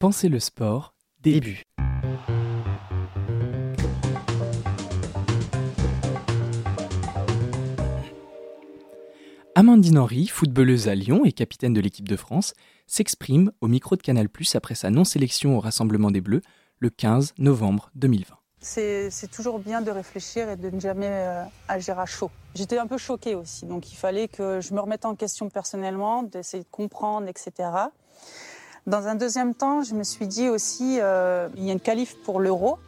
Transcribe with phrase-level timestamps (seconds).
[0.00, 1.64] Pensez le sport, début.
[9.56, 12.54] Amandine Henry, footballeuse à Lyon et capitaine de l'équipe de France,
[12.86, 16.42] s'exprime au micro de Canal après sa non-sélection au Rassemblement des Bleus
[16.78, 18.36] le 15 novembre 2020.
[18.60, 22.30] C'est toujours bien de réfléchir et de ne jamais euh, agir à chaud.
[22.54, 26.22] J'étais un peu choquée aussi, donc il fallait que je me remette en question personnellement,
[26.22, 27.70] d'essayer de comprendre, etc.
[28.88, 32.16] Dans un deuxième temps, je me suis dit aussi, euh, il y a une qualif
[32.22, 32.78] pour l'euro.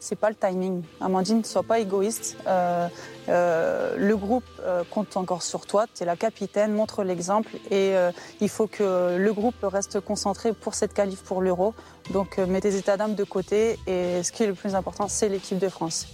[0.00, 0.82] C'est pas le timing.
[1.00, 2.36] Amandine, ne sois pas égoïste.
[2.48, 2.88] Euh,
[3.28, 4.42] euh, le groupe
[4.90, 5.86] compte encore sur toi.
[5.94, 7.52] Tu es la capitaine, montre l'exemple.
[7.70, 7.94] Et
[8.40, 11.72] il faut que le groupe reste concentré pour cette qualif pour l'euro.
[12.12, 13.78] Donc mets tes états d'âme de côté.
[13.86, 16.08] Et ce qui est le plus important, c'est l'équipe de France.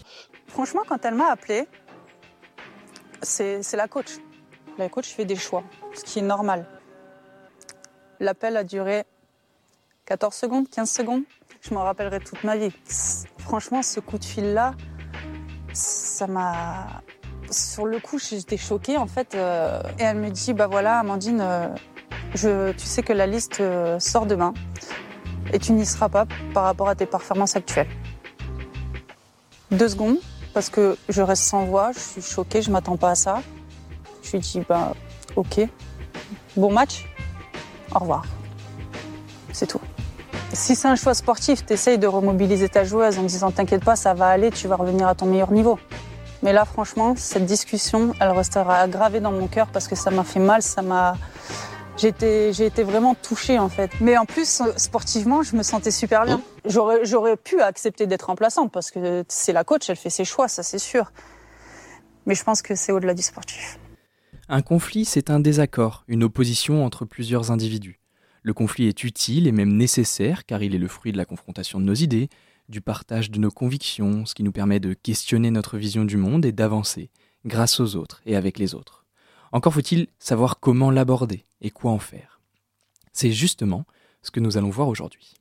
[0.48, 1.66] Franchement, quand elle m'a appelé,
[3.22, 4.18] c'est la coach.
[4.76, 5.62] La coach fait des choix,
[5.94, 6.66] ce qui est normal.
[8.20, 9.04] L'appel a duré
[10.06, 11.22] 14 secondes, 15 secondes.
[11.60, 12.72] Je m'en rappellerai toute ma vie.
[13.38, 14.74] Franchement, ce coup de fil-là,
[15.72, 17.02] ça m'a.
[17.50, 19.34] Sur le coup, j'étais choquée en fait.
[19.34, 23.98] Euh, et elle me dit Bah voilà, Amandine, euh, tu sais que la liste euh,
[23.98, 24.54] sort demain
[25.52, 27.88] et tu n'y seras pas par rapport à tes performances actuelles.
[29.70, 30.18] Deux secondes,
[30.54, 33.42] parce que je reste sans voix, je suis choquée, je m'attends pas à ça.
[34.22, 34.94] Je lui dis Bah
[35.36, 35.60] ok,
[36.56, 37.06] bon match
[37.94, 38.24] au revoir.
[39.52, 39.80] C'est tout.
[40.52, 43.96] Si c'est un choix sportif, tu essayes de remobiliser ta joueuse en disant t'inquiète pas,
[43.96, 45.78] ça va aller, tu vas revenir à ton meilleur niveau.
[46.42, 50.24] Mais là, franchement, cette discussion, elle restera gravée dans mon cœur parce que ça m'a
[50.24, 51.16] fait mal, ça m'a.
[51.96, 53.90] J'ai été, vraiment touchée en fait.
[54.00, 56.40] Mais en plus, sportivement, je me sentais super bien.
[56.64, 60.62] J'aurais pu accepter d'être remplaçante parce que c'est la coach, elle fait ses choix, ça
[60.62, 61.10] c'est sûr.
[62.26, 63.80] Mais je pense que c'est au-delà du sportif.
[64.50, 68.00] Un conflit, c'est un désaccord, une opposition entre plusieurs individus.
[68.40, 71.78] Le conflit est utile et même nécessaire car il est le fruit de la confrontation
[71.78, 72.30] de nos idées,
[72.70, 76.46] du partage de nos convictions, ce qui nous permet de questionner notre vision du monde
[76.46, 77.10] et d'avancer,
[77.44, 79.04] grâce aux autres et avec les autres.
[79.52, 82.40] Encore faut-il savoir comment l'aborder et quoi en faire.
[83.12, 83.84] C'est justement
[84.22, 85.34] ce que nous allons voir aujourd'hui.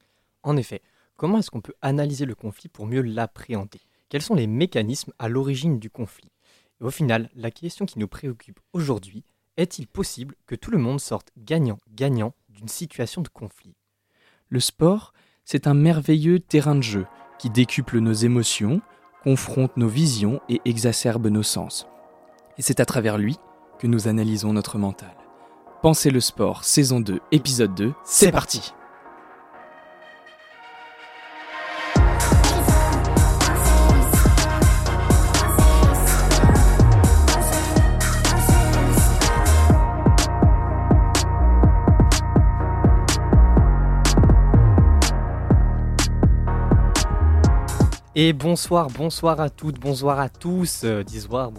[0.44, 0.81] En effet,
[1.16, 3.79] comment est-ce qu'on peut analyser le conflit pour mieux l'appréhender?
[4.09, 6.29] Quels sont les mécanismes à l'origine du conflit?
[6.86, 9.24] Au final, la question qui nous préoccupe aujourd'hui,
[9.58, 13.76] est-il possible que tout le monde sorte gagnant-gagnant d'une situation de conflit?
[14.50, 17.08] Le sport, c'est un merveilleux terrain de jeu
[17.40, 18.82] qui décuple nos émotions,
[19.24, 21.88] confronte nos visions et exacerbe nos sens.
[22.58, 23.38] Et c'est à travers lui
[23.80, 25.16] que nous analysons notre mental.
[25.82, 28.74] Pensez le sport, saison 2, épisode 2, c'est parti
[48.19, 51.51] Et bonsoir, bonsoir à toutes, bonsoir à tous, euh, bonsoir.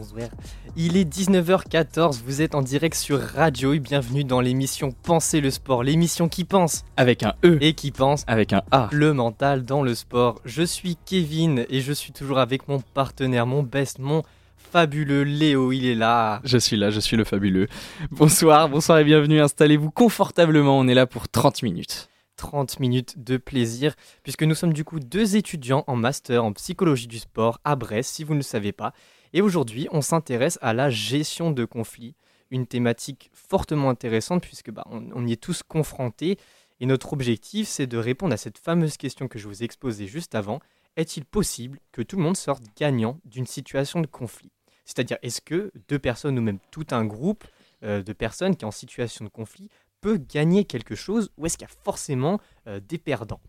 [0.76, 5.52] Il est 19h14, vous êtes en direct sur Radio et bienvenue dans l'émission Penser le
[5.52, 8.88] sport, l'émission qui pense avec un E et qui pense avec un A.
[8.90, 10.40] Le mental dans le sport.
[10.44, 14.24] Je suis Kevin et je suis toujours avec mon partenaire, mon best, mon
[14.56, 16.40] fabuleux Léo, il est là.
[16.42, 17.68] Je suis là, je suis le fabuleux.
[18.10, 22.08] Bonsoir, bonsoir et bienvenue, installez-vous confortablement, on est là pour 30 minutes.
[22.38, 27.08] 30 minutes de plaisir, puisque nous sommes du coup deux étudiants en master en psychologie
[27.08, 28.94] du sport à Brest, si vous ne le savez pas.
[29.34, 32.14] Et aujourd'hui, on s'intéresse à la gestion de conflits,
[32.50, 36.38] une thématique fortement intéressante, puisque bah, on, y est tous confrontés.
[36.80, 40.06] Et notre objectif, c'est de répondre à cette fameuse question que je vous ai exposée
[40.06, 40.60] juste avant.
[40.96, 44.52] Est-il possible que tout le monde sorte gagnant d'une situation de conflit?
[44.84, 47.44] C'est-à-dire, est-ce que deux personnes ou même tout un groupe
[47.82, 49.68] euh, de personnes qui est en situation de conflit
[50.00, 53.40] peut gagner quelque chose ou est-ce qu'il y a forcément euh, des perdants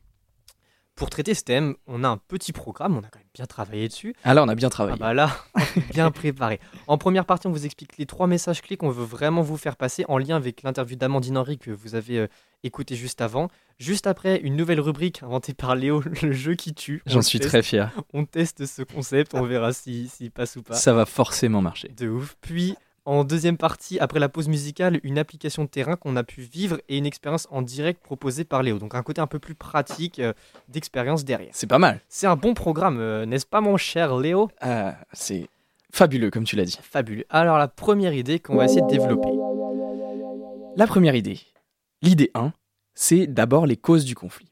[0.99, 3.87] pour traiter ce thème, on a un petit programme, on a quand même bien travaillé
[3.87, 4.13] dessus.
[4.25, 4.97] Ah là, on a bien travaillé.
[4.99, 5.31] Ah bah là,
[5.93, 6.59] bien préparé.
[6.87, 9.77] En première partie, on vous explique les trois messages clés qu'on veut vraiment vous faire
[9.77, 12.27] passer en lien avec l'interview d'Amandine Henry que vous avez euh,
[12.63, 13.47] écouté juste avant.
[13.77, 17.01] Juste après, une nouvelle rubrique inventée par Léo, le jeu qui tue.
[17.05, 17.93] J'en suis très fier.
[18.13, 20.73] On teste ce concept, on verra s'il si, passe ou pas.
[20.73, 21.87] Ça va forcément marcher.
[21.97, 22.35] De ouf.
[22.41, 22.75] Puis,
[23.05, 26.79] en deuxième partie, après la pause musicale, une application de terrain qu'on a pu vivre
[26.89, 28.79] et une expérience en direct proposée par Léo.
[28.79, 30.33] Donc un côté un peu plus pratique euh,
[30.67, 31.51] d'expérience derrière.
[31.53, 32.01] C'est pas mal.
[32.07, 34.49] C'est un bon programme, euh, n'est-ce pas mon cher Léo?
[34.63, 35.49] Euh, C'est
[35.91, 36.79] fabuleux comme tu l'as dit.
[36.81, 37.25] Fabuleux.
[37.29, 39.29] Alors la première idée qu'on va essayer de développer.
[40.75, 41.39] La première idée,
[42.01, 42.53] l'idée 1,
[42.93, 44.51] c'est d'abord les causes du conflit.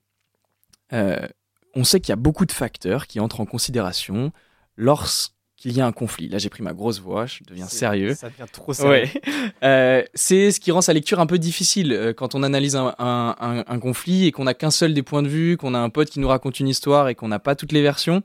[0.92, 4.32] on sait qu'il y a beaucoup de facteurs qui entrent en considération
[4.76, 5.37] lorsque
[5.72, 6.28] qu'il y a un conflit.
[6.30, 8.14] Là, j'ai pris ma grosse voix, je deviens sérieux.
[8.16, 8.90] Ça devient trop sérieux.
[8.92, 9.12] Ouais.
[9.64, 12.94] Euh, c'est ce qui rend sa lecture un peu difficile euh, quand on analyse un,
[13.00, 15.80] un- un- un conflit et qu'on n'a qu'un seul des points de vue, qu'on a
[15.80, 18.22] un pote qui nous raconte une histoire et qu'on n'a pas toutes les versions.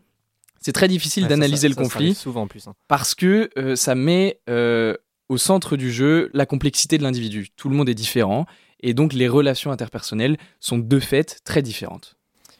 [0.60, 2.66] C'est très difficile Ouais, d'analyser le ça, conflit souvent en plus.
[2.68, 2.74] hein.
[2.88, 4.94] parce que euh, ça met euh,
[5.30, 7.48] au centre du jeu la complexité de l'individu.
[7.56, 8.44] Tout le monde est différent
[8.80, 12.16] et donc les relations interpersonnelles sont de fait très différentes.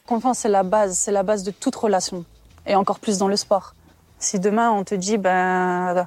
[0.06, 2.24] Confiance, c'est la base, c'est la base de toute relation.
[2.66, 3.74] Et encore plus dans le sport.
[4.22, 6.06] Si demain on te dit, ben,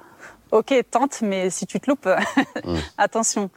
[0.52, 2.08] ok, tente, mais si tu te loupes,
[2.66, 2.78] Mm.
[2.98, 3.50] attention.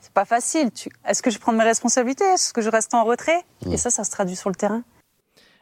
[0.00, 0.70] C'est pas facile.
[0.72, 0.88] Tu...
[1.06, 2.24] Est-ce que je prends mes responsabilités?
[2.24, 3.44] Est-ce que je reste en retrait?
[3.66, 3.72] Mm.
[3.72, 4.82] Et ça, ça se traduit sur le terrain.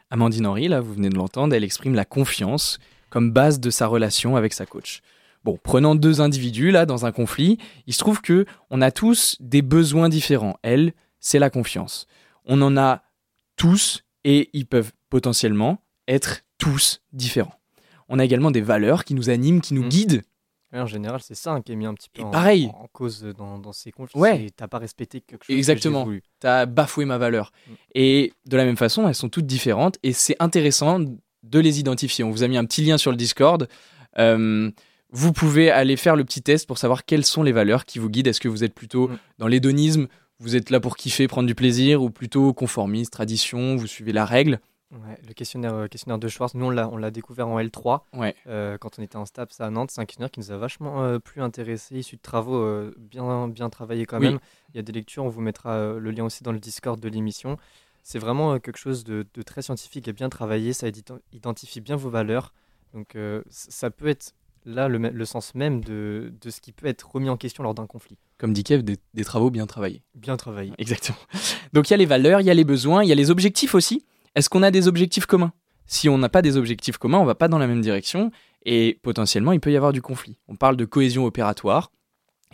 [0.09, 3.87] Amandine Henry, là, vous venez de l'entendre, elle exprime la confiance comme base de sa
[3.87, 5.01] relation avec sa coach.
[5.43, 7.57] Bon, prenant deux individus là dans un conflit,
[7.87, 10.57] il se trouve que on a tous des besoins différents.
[10.63, 12.07] Elle, c'est la confiance.
[12.45, 13.03] On en a
[13.55, 17.53] tous et ils peuvent potentiellement être tous différents.
[18.09, 19.89] On a également des valeurs qui nous animent, qui nous Mhm.
[19.89, 20.21] guident.
[20.73, 22.69] Ouais, en général, c'est ça hein, qui est mis un petit peu en, pareil.
[22.79, 24.19] en cause dans, dans ces conflits.
[24.19, 24.49] Ouais.
[24.55, 25.55] T'as pas respecté quelque chose.
[25.55, 26.03] Exactement.
[26.03, 26.21] voulu.
[26.39, 27.51] T'as bafoué ma valeur.
[27.67, 27.71] Mm.
[27.95, 32.23] Et de la même façon, elles sont toutes différentes et c'est intéressant de les identifier.
[32.23, 33.67] On vous a mis un petit lien sur le Discord.
[34.19, 34.69] Euh,
[35.11, 38.09] vous pouvez aller faire le petit test pour savoir quelles sont les valeurs qui vous
[38.09, 38.27] guident.
[38.27, 39.17] Est-ce que vous êtes plutôt Mm.
[39.39, 40.07] dans l'hédonisme,
[40.39, 44.23] vous êtes là pour kiffer, prendre du plaisir, ou plutôt conformiste, tradition, vous suivez la
[44.25, 44.59] règle?
[44.91, 48.01] Ouais, le questionnaire, euh, questionnaire de Schwartz, nous on l'a, on l'a découvert en L3
[48.13, 48.35] Ouais.
[48.47, 49.91] euh, quand on était en STAPS à Nantes.
[49.91, 53.47] C'est un questionnaire qui nous a vachement euh, plus intéressé, issu de travaux euh, bien,
[53.47, 54.29] bien travaillés quand Oui.
[54.29, 54.39] même.
[54.73, 57.07] Il y a des lectures, on vous mettra le lien aussi dans le Discord de
[57.07, 57.57] l'émission.
[58.03, 60.73] C'est vraiment quelque chose de, de très scientifique et bien travaillé.
[60.73, 62.53] Ça ident- identifie bien vos valeurs.
[62.95, 63.15] Donc
[63.49, 64.33] ça peut être
[64.65, 67.85] là le, sens même de, de ce qui peut être remis en question lors d'un
[67.85, 68.17] conflit.
[68.39, 70.01] Comme dit Kev, des, des travaux bien travaillés.
[70.15, 70.73] Bien travaillé.
[70.79, 71.17] Exactement.
[71.73, 73.29] Donc il y a les valeurs, il y a les besoins, il y a les
[73.29, 74.05] objectifs aussi.
[74.35, 75.53] Est-ce qu'on a des objectifs communs?
[75.85, 78.31] Si on n'a pas des objectifs communs, on va pas dans la même direction
[78.63, 80.37] et potentiellement il peut y avoir du conflit.
[80.47, 81.91] On parle de cohésion opératoire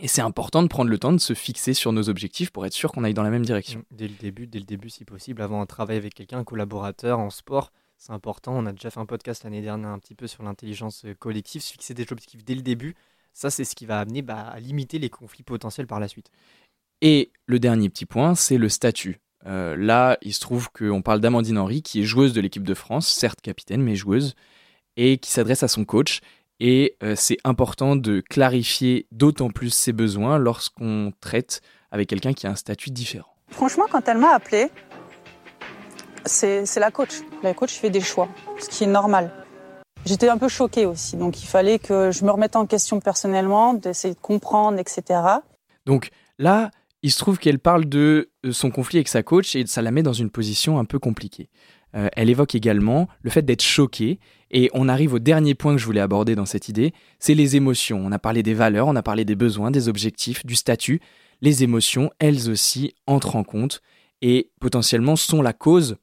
[0.00, 2.72] et c'est important de prendre le temps de se fixer sur nos objectifs pour être
[2.72, 3.80] sûr qu'on aille dans la même direction.
[3.80, 6.44] Mm, Dès le début, dès le début si possible, avant un travail avec quelqu'un, un
[6.44, 8.52] collaborateur en sport, c'est important.
[8.56, 11.62] On a déjà fait un podcast l'année dernière un petit peu sur l'intelligence euh, collective,
[11.62, 12.94] se fixer des objectifs dès le début.
[13.32, 16.30] Ça, c'est ce qui va amener bah, à limiter les conflits potentiels par la suite.
[17.00, 19.20] Et le dernier petit point, c'est le statut.
[19.46, 22.74] Euh, là, il se trouve qu'on parle d'Amandine Henry, qui est joueuse de l'équipe de
[22.74, 24.34] France, certes capitaine, mais joueuse,
[24.96, 26.20] et qui s'adresse à son coach.
[26.58, 31.60] Et euh, c'est important de clarifier d'autant plus ses besoins lorsqu'on traite
[31.90, 33.28] avec quelqu'un qui a un statut différent.
[33.50, 34.70] Franchement, quand elle m'a appelé,
[36.24, 37.20] c'est c'est la coach.
[37.42, 38.28] La coach fait des choix,
[38.58, 39.30] ce qui est normal.
[40.06, 43.74] J'étais un peu choquée aussi, donc il fallait que je me remette en question personnellement,
[43.74, 45.20] d'essayer de comprendre, etc.
[45.84, 46.70] Donc là,
[47.02, 49.90] il se trouve qu'elle parle de euh, son conflit avec sa coach et ça la
[49.90, 51.48] met dans une position un peu compliquée.
[51.94, 54.18] Euh, elle évoque également le fait d'être choquée
[54.50, 57.56] et on arrive au dernier point que je voulais aborder dans cette idée, c'est les
[57.56, 58.04] émotions.
[58.04, 61.00] On a parlé des valeurs, on a parlé des besoins, des objectifs, du statut.
[61.42, 63.82] Les émotions, elles aussi, entrent en compte
[64.22, 65.96] et potentiellement sont la cause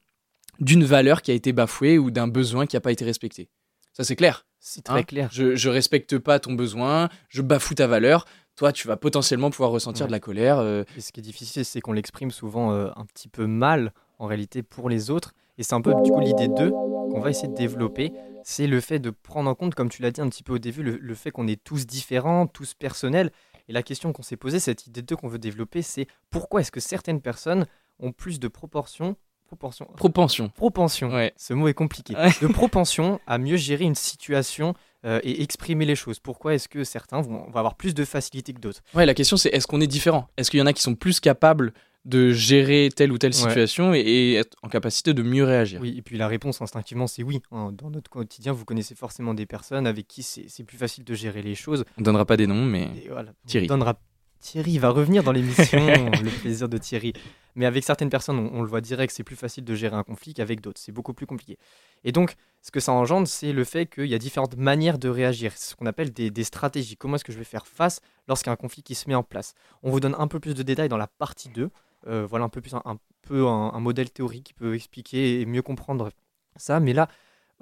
[0.60, 3.48] d'une valeur qui a été bafouée ou d'un besoin qui n'a pas été respecté.
[3.92, 5.02] Ça c'est clair C'est très Hein?
[5.04, 5.28] clair.
[5.32, 8.24] je, je respecte pas ton besoin, je bafoue ta valeur.
[8.56, 10.08] Toi, tu vas potentiellement pouvoir ressentir Ouais.
[10.08, 10.58] de la colère.
[10.58, 13.92] euh, Et ce qui est difficile, c'est qu'on l'exprime souvent euh, un petit peu mal,
[14.18, 15.34] en réalité, pour les autres.
[15.58, 18.12] Et c'est un peu, du coup, l'idée 2 qu'on va essayer de développer.
[18.44, 20.58] C'est le fait de prendre en compte, comme tu l'as dit un petit peu au
[20.58, 23.30] début, le, le fait qu'on est tous différents, tous personnels.
[23.68, 26.70] Et la question qu'on s'est posée, cette idée 2 qu'on veut développer, c'est pourquoi est-ce
[26.72, 27.66] que certaines personnes
[28.00, 29.16] ont plus de proportions
[29.46, 30.48] proportion, propension.
[30.48, 31.32] propension, Ouais.
[31.36, 32.30] ce mot est compliqué, Ouais.
[32.42, 36.18] de propension à mieux gérer une situation euh, et exprimer les choses.
[36.18, 38.80] Pourquoi est-ce que certains vont, vont avoir plus de facilité que d'autres?
[38.94, 40.28] Ouais, la question c'est est-ce qu'on est différent?
[40.36, 41.72] Est-ce qu'il y en a qui sont plus capables
[42.04, 45.80] de gérer telle ou telle situation et, et être en capacité de mieux réagir?
[45.80, 47.40] Oui, et puis la réponse instinctivement, c'est oui.
[47.50, 47.72] hein.
[47.72, 51.40] Dans notre quotidien, vous connaissez forcément des personnes avec qui c'est plus facile de gérer
[51.42, 51.84] les choses.
[51.98, 53.66] On donnera pas des noms, mais voilà, on Thierry.
[53.68, 53.98] donnera-
[54.44, 57.14] Thierry va revenir dans l'émission, le plaisir de Thierry.
[57.54, 60.02] Mais avec certaines personnes, on, on le voit direct, c'est plus facile de gérer un
[60.02, 60.78] conflit qu'avec d'autres.
[60.78, 61.56] C'est beaucoup plus compliqué.
[62.04, 65.08] Et donc, ce que ça engendre, c'est le fait qu'il y a différentes manières de
[65.08, 65.52] réagir.
[65.56, 66.98] C'est ce qu'on appelle des, des stratégies.
[66.98, 69.14] Comment est-ce que je vais faire face lorsqu'il y a un conflit qui se met
[69.14, 69.54] en place?
[69.82, 71.70] On vous donne un peu plus de détails dans la partie 2.
[72.06, 75.40] Euh, voilà un peu plus un, un peu un, un modèle théorique qui peut expliquer
[75.40, 76.10] et mieux comprendre
[76.56, 76.80] ça.
[76.80, 77.08] Mais là,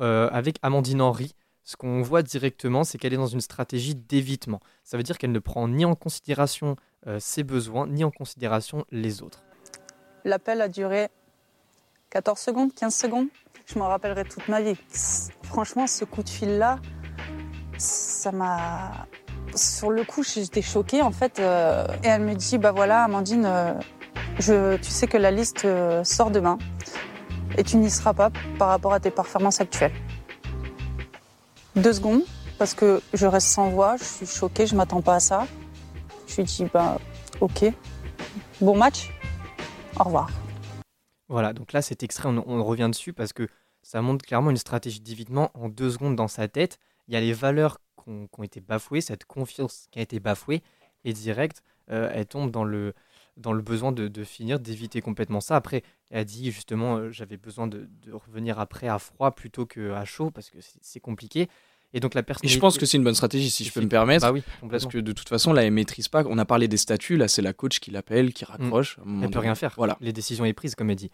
[0.00, 1.32] euh, avec Amandine Henry,
[1.64, 4.60] ce qu'on voit directement, c'est qu'elle est dans une stratégie d'évitement.
[4.84, 6.76] Ça veut dire qu'elle ne prend ni en considération
[7.06, 9.44] euh, ses besoins, ni en considération les autres.
[10.24, 11.08] L'appel a duré
[12.10, 13.28] 14 secondes, 15 secondes.
[13.66, 14.76] Je m'en rappellerai toute ma vie.
[15.44, 16.78] Franchement, ce coup de fil-là,
[17.78, 19.06] ça m'a.
[19.54, 21.38] Sur le coup, j'étais choquée en fait.
[21.38, 25.66] euh, Et elle me dit Bah voilà, Amandine, euh, tu sais que la liste
[26.04, 26.58] sort demain
[27.58, 29.92] et tu n'y seras pas par rapport à tes performances actuelles.
[31.74, 32.22] Deux secondes,
[32.58, 35.46] parce que je reste sans voix, je suis choquée, je m'attends pas à ça.
[36.28, 36.98] Je lui dis bah
[37.40, 37.64] ok,
[38.60, 39.10] bon match,
[39.98, 40.30] au revoir.
[41.28, 43.48] Voilà, donc là cet extrait, on, revient dessus parce que
[43.82, 46.78] ça montre clairement une stratégie d'évitement en deux secondes dans sa tête.
[47.08, 50.02] Il y a les valeurs qui ont, qui ont été bafouées, cette confiance qui a
[50.02, 50.62] été bafouée,
[51.04, 52.92] et direct, euh, elle tombe dans le,
[53.36, 55.56] dans le besoin de, de finir, d'éviter complètement ça.
[55.56, 59.66] Après, elle a dit justement, euh, j'avais besoin de, de revenir après à froid plutôt
[59.66, 61.48] qu'à chaud parce que c'est compliqué.
[61.94, 62.54] Et donc la Et personnalité.
[62.54, 64.24] je pense que c'est une bonne stratégie, si je peux me permettre.
[64.26, 66.24] Bah oui, Parce que de toute façon, là, elle maîtrise pas.
[66.26, 68.98] On a parlé des statuts, là, c'est la coach qui l'appelle, qui raccroche.
[68.98, 69.24] À un moment Mm.
[69.24, 69.74] Elle peut rien faire.
[69.76, 69.98] Voilà.
[70.00, 71.10] Les décisions est prise, comme elle dit.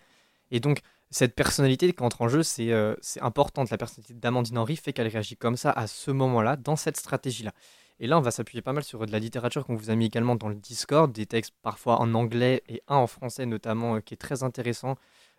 [0.53, 0.79] Et donc,
[1.11, 3.71] cette personnalité qui entre en jeu, c'est euh, c'est importante.
[3.71, 7.53] La personnalité d'Amandine Henry fait qu'elle réagit comme ça à ce moment-là, dans cette stratégie-là.
[8.01, 10.07] Et là, on va s'appuyer pas mal sur de la littérature qu'on vous a mis
[10.07, 14.01] également dans le Discord, des textes parfois en anglais et un en français notamment, euh,
[14.01, 14.97] qui est très intéressant,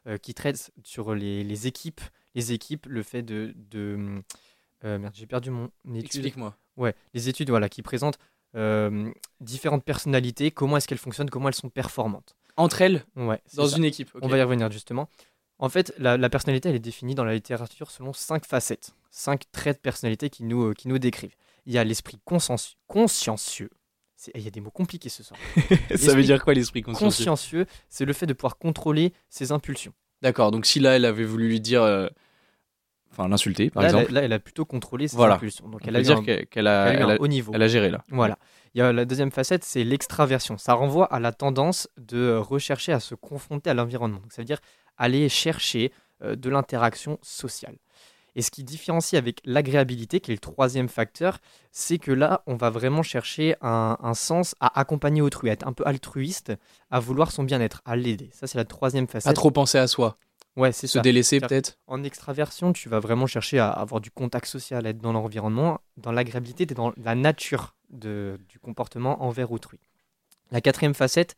[0.08, 2.01] euh, qui traite sur les, les équipes,
[2.36, 3.54] les équipes, le fait de...
[3.72, 4.22] de
[4.84, 6.06] euh, merde, j'ai perdu mon étude.
[6.06, 6.56] Explique-moi.
[6.78, 8.20] Ouais, les études voilà, qui présentent
[9.42, 12.36] différentes personnalités, comment est-ce qu'elles fonctionnent, comment elles sont performantes.
[12.58, 13.78] Entre elles, Ouais, dans ça.
[13.78, 14.10] une équipe.
[14.22, 15.08] On va y revenir justement.
[15.60, 19.44] En fait, la, la personnalité, elle est définie dans la littérature selon cinq facettes, cinq
[19.51, 21.36] traits de personnalité qui nous, euh, qui nous décrivent.
[21.66, 23.70] Il y a l'esprit conscienci- consciencieux.
[24.36, 25.39] Il y a des mots compliqués ce soir.
[25.96, 29.94] Ça veut dire quoi l'esprit consciencieux Consciencieux, c'est le fait de pouvoir contrôler ses impulsions.
[30.22, 31.82] D'accord, donc si là, elle avait voulu lui dire.
[31.84, 32.08] euh,
[33.12, 34.13] Enfin, l'insulter, par là, exemple.
[34.13, 35.36] là, elle a plutôt contrôlé ses Voilà.
[35.36, 35.68] impulsions.
[35.68, 37.51] Donc, on elle peut a, dire qu'elle qu'elle elle a, haut niveau.
[37.56, 38.04] elle a géré, là.
[38.10, 38.38] Voilà.
[38.75, 40.58] Il y a la deuxième facette, c'est l'extraversion.
[40.60, 44.22] Ça renvoie à la tendance de rechercher à se confronter à l'environnement.
[44.30, 44.60] Ça veut dire
[44.98, 45.92] aller chercher
[46.24, 47.78] euh, de l'interaction sociale.
[48.36, 51.39] Et ce qui différencie avec l'agréabilité, qui est le troisième facteur,
[51.71, 55.67] c'est que là, on va vraiment chercher un, un sens à accompagner autrui, à être
[55.67, 56.53] un peu altruiste,
[56.91, 58.29] à vouloir son bien-être, à l'aider.
[58.33, 59.36] Ça, c'est la troisième Pas facette.
[59.36, 60.15] trop penser à soi.
[60.55, 61.01] Ouais, c'est Se ça.
[61.01, 61.77] délaisser, peut-être.
[61.88, 65.79] En extraversion, tu vas vraiment chercher à avoir du contact social, à être dans l'environnement.
[65.98, 69.79] Dans l'agréabilité, tu es dans la nature de- du comportement envers autrui.
[70.51, 71.36] La quatrième facette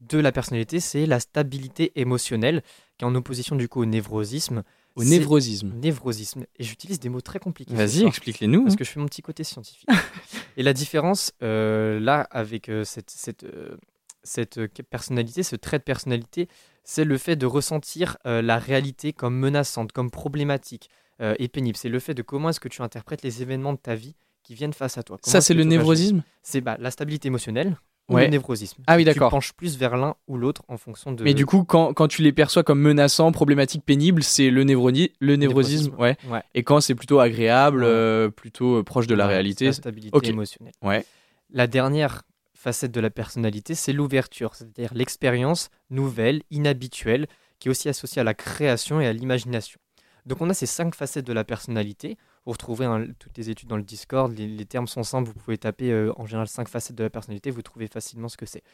[0.00, 2.62] de la personnalité, c'est la stabilité émotionnelle,
[2.98, 4.62] qui est en opposition du coup au névrosisme.
[4.94, 5.72] Au névrosisme.
[5.80, 6.44] Névrosisme.
[6.58, 7.74] Et j'utilise des mots très compliqués.
[7.74, 8.64] Vas-y, explique-les-nous.
[8.64, 9.88] Parce que je fais mon petit côté scientifique.
[10.56, 13.76] Et la différence, euh, là, avec euh, cette, cette, euh,
[14.22, 16.48] cette personnalité, ce trait de personnalité,
[16.84, 21.76] c'est le fait de ressentir la réalité comme menaçante, comme problématique et pénible.
[21.76, 24.56] C'est le fait de comment est-ce que tu interprètes les événements de ta vie qui
[24.56, 25.16] viennent face à toi.
[25.22, 26.24] Comment Ça, c'est le névrosisme?
[26.42, 27.76] C'est bah, la stabilité émotionnelle
[28.12, 28.24] ou Ouais.
[28.24, 28.82] le névrosisme.
[28.86, 29.30] Ah oui, Tu d'accord.
[29.30, 31.24] penches plus vers l'un ou l'autre en fonction de...
[31.24, 35.10] Mais du coup, quand, quand tu les perçois comme menaçants, problématiques, pénibles, c'est le, névroni-
[35.20, 35.90] le névrosisme.
[35.90, 36.00] névrosisme.
[36.00, 36.16] Ouais.
[36.36, 36.42] Ouais.
[36.54, 39.66] Et quand c'est plutôt agréable, euh, plutôt euh, proche de la réalité.
[39.66, 40.74] La stabilité émotionnelle.
[40.82, 41.04] Ouais.
[41.50, 42.22] La dernière
[42.54, 47.26] facette de la personnalité, c'est l'ouverture, c'est-à-dire l'expérience nouvelle, inhabituelle,
[47.58, 49.78] qui est aussi associée à la création et à l'imagination.
[50.26, 52.16] Donc on a ces cinq facettes de la personnalité.
[52.44, 55.38] Vous retrouverez hein, toutes les études dans le Discord, les, les termes sont simples, vous
[55.38, 58.46] pouvez taper euh, en général cinq facettes de la personnalité, vous trouvez facilement ce que
[58.46, 58.64] c'est.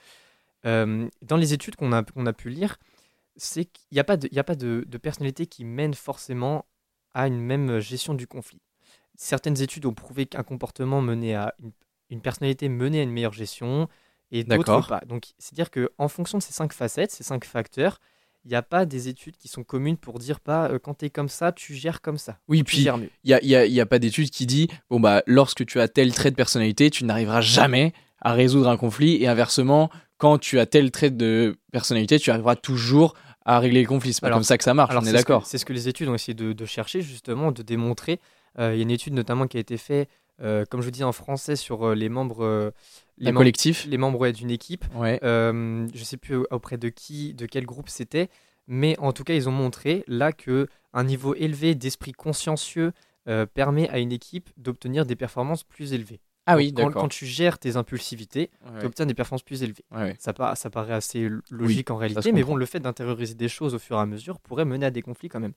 [0.65, 2.79] Euh, dans les études qu'on a, qu'on a pu lire,
[3.37, 5.95] c'est qu'il n'y a pas, de, il y a pas de, de personnalité qui mène
[5.95, 6.65] forcément
[7.15, 8.63] à une même gestion du conflit.
[9.17, 11.73] Certaines études ont prouvé qu'un comportement menait à une,
[12.11, 13.89] une personnalité menait à une meilleure gestion
[14.31, 15.01] et d'autres pas.
[15.07, 18.01] Donc, c'est-à-dire qu'en fonction de ces cinq facettes, ces cinq facteurs,
[18.45, 21.05] il n'y a pas des études qui sont communes pour dire pas euh, quand tu
[21.07, 22.39] es comme ça, tu gères comme ça.
[22.49, 25.23] Oui, puis il n'y a, y a- y a pas d'étude qui dit bon, bah,
[25.27, 29.23] lorsque tu as tel trait de personnalité, tu n'arriveras jamais à résoudre un conflit.
[29.23, 33.15] Et inversement, quand tu as tel trait de personnalité, tu arriveras toujours
[33.45, 34.13] à régler le conflit.
[34.13, 35.47] C'est pas Alors- comme ça que ça marche, Alors, on est c'est ce que- d'accord.
[35.47, 38.21] C'est ce que les études ont essayé de, de chercher, justement, de démontrer.
[38.59, 40.09] Euh, Il y a une étude notamment qui a été faite,
[40.41, 42.71] euh, comme je vous dis en français, sur euh, les membres, euh,
[43.19, 43.87] les collectif.
[43.87, 44.85] les membres ouais, d'une équipe.
[44.95, 45.19] Ouais.
[45.23, 48.29] Je sais plus auprès de qui, de quel groupe c'était,
[48.67, 52.93] mais en tout cas, ils ont montré là que un niveau élevé d'esprit consciencieux
[53.55, 56.21] permet à une équipe d'obtenir des performances plus élevées.
[56.51, 59.63] Ah oui, Donc, quand, quand tu gères tes impulsivités, Ouais, tu obtiens des performances plus
[59.63, 59.85] élevées.
[59.95, 60.17] ouais.
[60.19, 63.75] Ça, pa- ça paraît assez logique en réalité, mais bon, le fait d'intérioriser des choses
[63.75, 65.53] au fur et à mesure pourrait mener à des conflits quand même.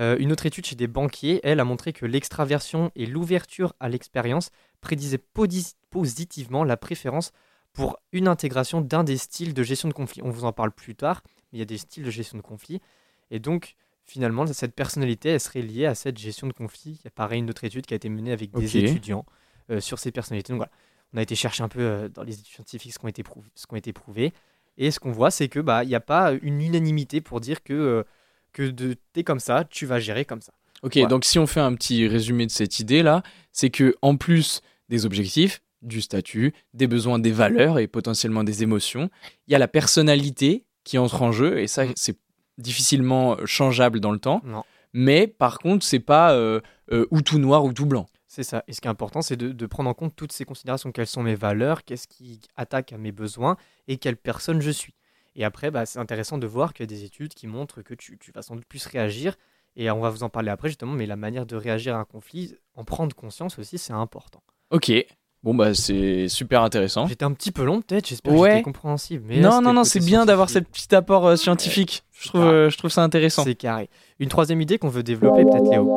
[0.00, 3.88] Euh, une autre étude chez des banquiers, elle, a montré que l'extraversion et l'ouverture à
[3.88, 5.22] l'expérience prédisaient
[5.90, 7.32] positivement la préférence
[7.72, 10.22] pour une intégration d'un des styles de gestion de conflit.
[10.22, 12.42] On vous en parle plus tard, mais il y a des styles de gestion de
[12.42, 12.80] conflit.
[13.30, 16.98] Et donc, finalement, cette personnalité, elle serait liée à cette gestion de conflit.
[17.00, 19.26] Il y a pareil une autre étude qui a été menée avec des étudiants
[19.70, 20.52] euh, sur ces personnalités.
[20.52, 20.72] Donc voilà,
[21.12, 23.22] on a été chercher un peu euh, dans les études scientifiques ce qui ont été,
[23.22, 24.32] prou- ce qui ont été prouvés.
[24.78, 27.62] Et ce qu'on voit, c'est que bah il n'y a pas une unanimité pour dire
[27.62, 28.04] que
[28.52, 30.52] que de t'es comme ça, tu vas gérer comme ça.
[30.82, 31.08] Ok, Voilà.
[31.08, 35.04] donc si on fait un petit résumé de cette idée-là, c'est que en plus des
[35.06, 39.08] objectifs, du statut, des besoins, des valeurs et potentiellement des émotions,
[39.46, 41.92] il y a la personnalité qui entre en jeu et ça, Mm.
[41.96, 42.16] c'est
[42.58, 44.42] difficilement changeable dans le temps.
[44.44, 44.62] Non.
[44.92, 46.60] Mais par contre, c'est pas euh,
[46.92, 48.06] euh, ou tout noir ou tout blanc.
[48.26, 48.62] C'est ça.
[48.68, 50.92] Et ce qui est important, c'est de, de prendre en compte toutes ces considérations.
[50.92, 51.84] Quelles sont mes valeurs?
[51.84, 53.56] Qu'est-ce qui attaque à mes besoins?
[53.88, 54.94] Et quelle personne je suis?
[55.36, 57.94] Et après, bah, c'est intéressant de voir qu'il y a des études qui montrent que
[57.94, 59.36] tu, tu vas sans doute plus réagir.
[59.76, 60.92] Et on va vous en parler après, justement.
[60.92, 64.42] Mais la manière de réagir à un conflit, en prendre conscience aussi, c'est important.
[64.70, 64.92] Ok.
[65.42, 67.06] Bon, bah, c'est super intéressant.
[67.06, 68.06] J'étais un petit peu long, peut-être.
[68.08, 68.48] J'espère Ouais.
[68.48, 69.24] que j'étais compréhensible.
[69.26, 72.02] Mais Non, c'était non, non, c'est bien d'avoir ce petit apport euh, scientifique.
[72.12, 73.44] Je trouve, euh, je trouve ça intéressant.
[73.44, 73.88] C'est carré.
[74.18, 75.88] Une troisième idée qu'on veut développer, peut-être, Léo.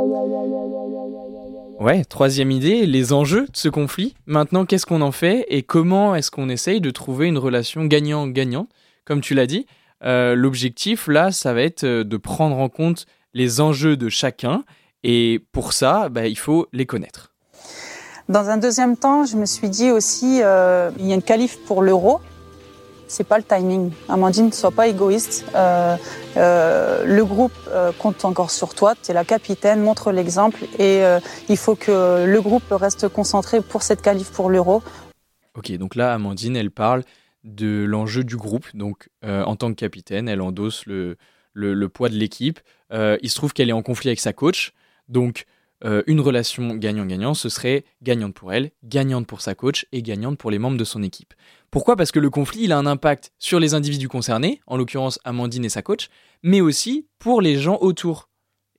[1.79, 4.13] Ouais, troisième idée, les enjeux de ce conflit.
[4.27, 8.67] Maintenant, qu'est-ce qu'on en fait et comment est-ce qu'on essaye de trouver une relation gagnant-gagnant
[9.05, 9.65] Comme tu l'as dit,
[10.03, 14.63] euh, l'objectif là, ça va être euh, de prendre en compte les enjeux de chacun
[15.03, 17.33] et pour ça, bah, il faut les connaître.
[18.29, 21.59] Dans un deuxième temps, je me suis dit aussi, euh, il y a une qualif
[21.65, 22.21] pour l'euro.
[23.09, 23.91] C'est pas le timing.
[24.07, 25.45] Amandine, ne sois pas égoïste.
[25.55, 25.97] Euh,
[26.37, 27.53] euh, le groupe
[27.99, 28.95] compte encore sur toi.
[28.95, 30.63] Tu es la capitaine, montre l'exemple.
[30.79, 31.03] Et
[31.49, 34.81] il faut que le groupe reste concentré pour cette qualif pour l'euro.
[35.55, 37.03] Ok, donc là, Amandine, elle parle
[37.43, 38.67] de l'enjeu du groupe.
[38.73, 41.17] Donc, euh, en tant que capitaine, elle endosse le,
[41.53, 42.59] le, poids de l'équipe.
[42.91, 44.73] Euh, il se trouve qu'elle est en conflit avec sa coach.
[45.07, 45.45] Donc,
[45.85, 50.37] euh, une relation gagnant-gagnant, ce serait gagnante pour elle, gagnante pour sa coach et gagnante
[50.37, 51.33] pour les membres de son équipe.
[51.71, 51.97] Pourquoi?
[51.97, 55.65] Parce que le conflit, il a un impact sur les individus concernés, en l'occurrence Amandine
[55.65, 56.07] et sa coach,
[56.41, 58.29] mais aussi pour les gens autour.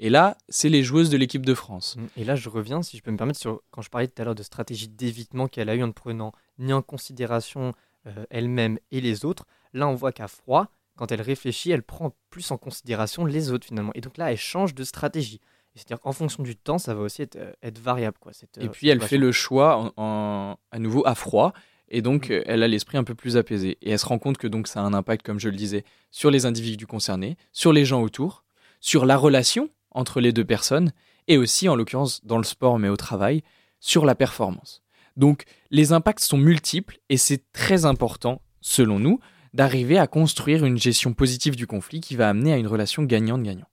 [0.00, 1.96] Et là, c'est les joueuses de l'équipe de France.
[2.16, 4.24] Et là, je reviens, si je peux me permettre, sur quand je parlais tout à
[4.24, 7.74] l'heure de stratégie d'évitement qu'elle a eu en ne prenant ni en considération
[8.06, 9.46] euh, elle-même et les autres.
[9.72, 13.66] Là, on voit qu'à froid, quand elle réfléchit, elle prend plus en considération les autres
[13.66, 13.92] finalement.
[13.94, 15.40] Et donc là, elle change de stratégie.
[15.74, 18.16] C'est-à-dire qu'en fonction du temps, ça va aussi être, euh, être variable.
[18.20, 21.52] Quoi, cette, Et euh, puis elle fait le choix en, en- à nouveau à froid.
[21.88, 22.42] Et donc, Mm.
[22.46, 23.76] elle a l'esprit un peu plus apaisé.
[23.82, 25.84] Et elle se rend compte que donc ça a un impact, comme je le disais,
[26.12, 28.44] sur les individus concernés, sur les gens autour,
[28.80, 30.92] sur la relation entre les deux personnes,
[31.26, 33.42] et aussi, en l'occurrence, dans le sport, mais au travail,
[33.80, 34.82] sur la performance.
[35.16, 39.20] Donc, les impacts sont multiples, et c'est très important, selon nous,
[39.52, 43.68] d'arriver à construire une gestion positive du conflit qui va amener à une relation gagnante-gagnant.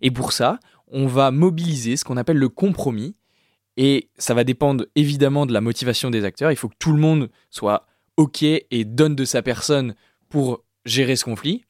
[0.00, 3.16] Et pour ça, on va mobiliser ce qu'on appelle le compromis,
[3.76, 6.50] et ça va dépendre évidemment de la motivation des acteurs.
[6.50, 9.94] Il faut que tout le monde soit OK et donne de sa personne
[10.30, 11.64] pour gérer ce conflit.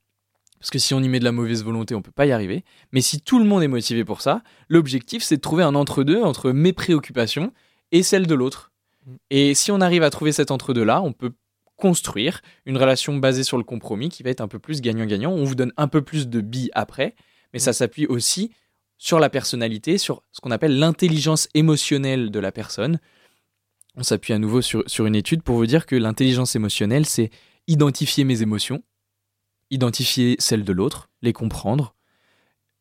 [0.60, 2.64] Parce que si on y met de la mauvaise volonté, on peut pas y arriver.
[2.92, 6.22] Mais si tout le monde est motivé pour ça, l'objectif c'est de trouver un entre-deux
[6.22, 7.52] entre mes préoccupations
[7.92, 8.72] et celles de l'autre.
[9.06, 9.16] Mm.
[9.30, 11.32] Et si on arrive à trouver cet entre-deux-là, on peut
[11.76, 15.32] construire une relation basée sur le compromis qui va être un peu plus gagnant-gagnant.
[15.32, 17.14] On vous donne un peu plus de billes après,
[17.52, 18.50] mais ça s'appuie aussi
[18.98, 22.98] sur la personnalité, sur ce qu'on appelle l'intelligence émotionnelle de la personne.
[23.94, 27.30] On s'appuie à nouveau sur, sur une étude pour vous dire que l'intelligence émotionnelle, c'est
[27.66, 28.82] identifier mes émotions,
[29.70, 31.94] identifier celles de l'autre, les comprendre,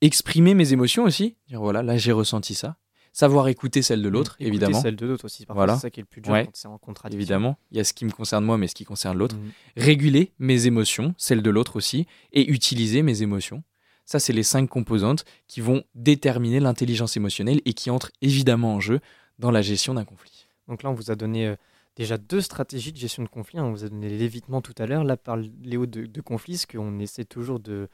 [0.01, 2.77] exprimer mes émotions aussi, dire voilà, là j'ai ressenti ça,
[3.17, 4.81] savoir écouter celles de l'autre, Écouter évidemment.
[4.81, 5.45] celle de l'autre aussi.
[5.47, 5.75] Voilà.
[5.75, 6.43] c'est ça qui est le plus dur Ouais.
[6.45, 7.17] quand c'est en contradiction.
[7.19, 9.37] Évidemment, il y a ce qui me concerne moi, mais ce qui concerne l'autre.
[9.37, 9.51] Mhm.
[9.77, 13.63] Réguler mes émotions, celles de l'autre aussi, et utiliser mes émotions.
[14.05, 18.79] Ça, c'est les cinq composantes qui vont déterminer l'intelligence émotionnelle et qui entrent évidemment en
[18.81, 18.99] jeu
[19.39, 20.45] dans la gestion d'un conflit.
[20.67, 21.55] Donc là, on vous a donné euh,
[21.95, 23.59] déjà deux stratégies de gestion de conflit.
[23.59, 23.63] hein.
[23.63, 25.03] On vous a donné l'évitement tout à l'heure.
[25.05, 27.87] Là, par Léo de, de conflit, ce qu'on essaie toujours de,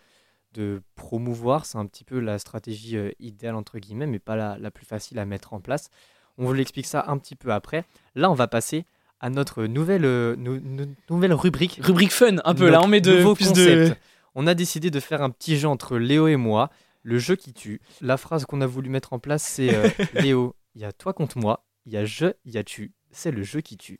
[0.53, 4.57] de promouvoir, c'est un petit peu la stratégie euh, idéale, entre guillemets, mais pas la,
[4.59, 5.89] la plus facile à mettre en place.
[6.37, 7.85] On vous l'explique ça un petit peu après.
[8.15, 8.85] Là, on va passer
[9.19, 11.79] à notre nouvelle, euh, nou- nou- nouvelle rubrique.
[11.83, 13.93] Rubrique fun, un peu, Notre là on met de plus de...
[14.33, 16.69] On a décidé de faire un petit jeu entre Léo et moi,
[17.03, 17.81] le jeu qui tue.
[17.99, 21.13] La phrase qu'on a voulu mettre en place, c'est euh, Léo, il y a toi
[21.13, 22.93] contre moi, il y a je, il y a tu.
[23.11, 23.97] C'est le jeu qui tue.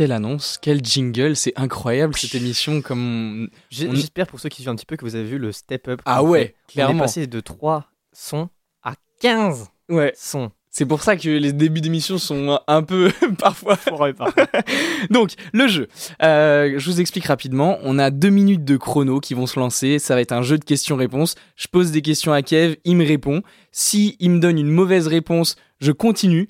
[0.00, 3.50] Quelle annonce, quel jingle, c'est incroyable cette émission comme...
[3.52, 5.88] On- J'espère pour ceux qui suivent un petit peu que vous avez vu le step
[5.88, 6.00] up.
[6.06, 6.44] Ah ouais, fait.
[6.44, 7.02] On est clairement.
[7.02, 8.48] passé de 3 sons
[8.82, 10.52] à 15 Ouais, sons.
[10.70, 13.76] c'est pour ça que les débuts d'émission sont un peu parfois
[15.10, 15.86] Donc, le jeu.
[16.22, 17.78] Euh, je vous explique rapidement.
[17.82, 19.98] On a deux minutes de chrono qui vont se lancer.
[19.98, 21.34] Ça va être un jeu de questions-réponses.
[21.56, 23.42] Je pose des questions à Kev, il me répond.
[23.70, 26.48] Si il me donne une mauvaise réponse, je continue.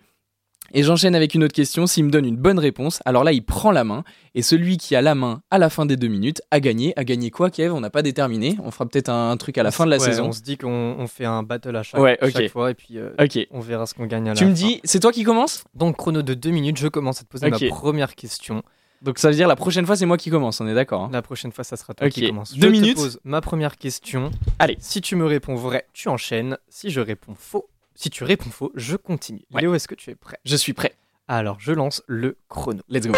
[0.73, 1.87] Et j'enchaîne avec une autre question.
[1.87, 4.05] S'il me donne une bonne réponse, alors là, il prend la main.
[4.35, 6.93] Et celui qui a la main à la fin des deux minutes a gagné.
[6.97, 7.73] A gagné quoi, Kev?
[7.75, 8.57] On n'a pas déterminé.
[8.63, 10.27] On fera peut-être un, truc à la fin de la Ouais, saison.
[10.29, 12.31] On se dit qu'on on fait un battle à chaque, Ouais, ok.
[12.33, 13.11] chaque fois et puis euh,
[13.51, 14.55] on verra ce qu'on gagne à la Tu me fin.
[14.55, 15.65] dis, c'est toi qui commence?
[15.75, 18.63] Donc, chrono de 2 minutes, je commence à te poser ma première question.
[19.03, 20.61] Donc ça veut dire la prochaine fois, c'est moi qui commence.
[20.61, 22.53] On est d'accord hein La prochaine fois, ça sera toi qui commence.
[22.55, 22.97] Deux je minutes.
[22.97, 24.31] te pose ma première question.
[24.59, 24.77] Allez.
[24.79, 26.59] Si tu me réponds vrai, tu enchaînes.
[26.69, 27.67] Si je réponds faux,
[28.01, 29.43] si tu réponds faux, je continue.
[29.53, 29.61] Ouais.
[29.61, 30.39] Léo, est-ce que tu es prêt?
[30.47, 30.95] Je suis prêt.
[31.29, 32.81] Alors, je lance le chrono.
[32.89, 33.13] Let's go.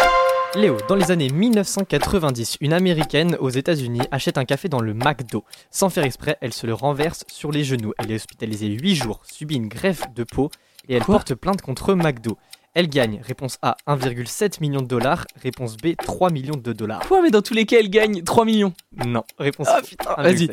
[0.55, 5.45] Léo, dans les années 1990, une américaine aux États-Unis achète un café dans le McDo.
[5.71, 7.93] Sans faire exprès, elle se le renverse sur les genoux.
[7.97, 10.51] Elle est hospitalisée 8 jours, subit une greffe de peau
[10.89, 11.15] et elle Quoi?
[11.15, 12.37] porte plainte contre McDo.
[12.75, 17.01] Elle gagne, réponse A, 1,7 million de dollars, réponse B, 3 millions de dollars.
[17.07, 18.73] Quoi, mais dans tous les cas, elle gagne 3 millions.
[19.05, 20.23] Non, réponse Ah putain, 1,7.
[20.23, 20.49] vas-y.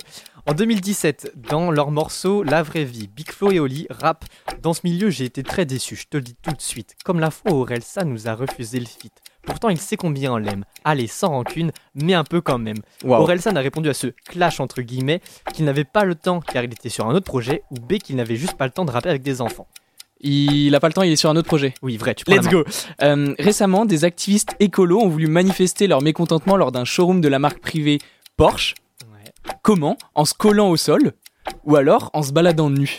[0.47, 4.25] En 2017, dans leur morceau La vraie vie, Big Flo et Oli rap.
[4.63, 6.95] Dans ce milieu, j'ai été très déçu, je te le dis tout de suite.
[7.05, 9.13] Comme la fois où Orelsa nous a refusé le feat.
[9.43, 10.65] Pourtant, il sait combien on l'aime.
[10.85, 12.77] Allez, sans rancune, mais un peu quand même.
[13.03, 13.23] Waouh.
[13.23, 15.23] Orelsan a répondu à ce clash entre guillemets
[15.55, 18.17] qu'il n'avait pas le temps car il était sur un autre projet ou B qu'il
[18.17, 19.67] n'avait juste pas le temps de rapper avec des enfants.
[20.21, 21.75] Il a pas le temps, il est sur un autre projet.
[21.83, 22.65] Oui, vrai, tu Let's go.
[23.03, 27.39] Euh, récemment, des activistes écolos ont voulu manifester leur mécontentement lors d'un showroom de la
[27.39, 27.99] marque privée
[28.37, 28.75] Porsche.
[29.11, 29.33] Ouais.
[29.63, 29.97] Comment?
[30.15, 31.13] En se collant au sol?
[31.65, 32.99] Ou alors en se baladant nu?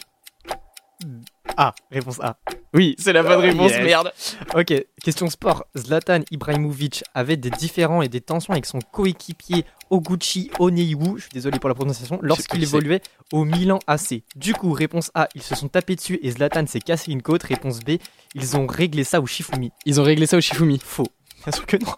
[1.57, 2.37] A, réponse A.
[2.73, 3.83] Oui, c'est la bonne Oh, réponse, yes.
[3.83, 4.13] merde.
[4.55, 5.65] Ok, question sport.
[5.77, 11.31] Zlatan Ibrahimovic avait des différends et des tensions avec son coéquipier Oguchi Oneiwu, je suis
[11.33, 13.01] désolé pour la prononciation, lorsqu'il évoluait
[13.33, 14.23] au Milan AC.
[14.37, 17.43] Du coup, réponse A, ils se sont tapés dessus et Zlatan s'est cassé une côte.
[17.43, 17.97] Réponse B,
[18.35, 19.71] ils ont réglé ça au Shifumi.
[19.85, 20.79] Ils ont réglé ça au Shifumi.
[20.83, 21.07] Faux.
[21.43, 21.91] Bien sûr que non.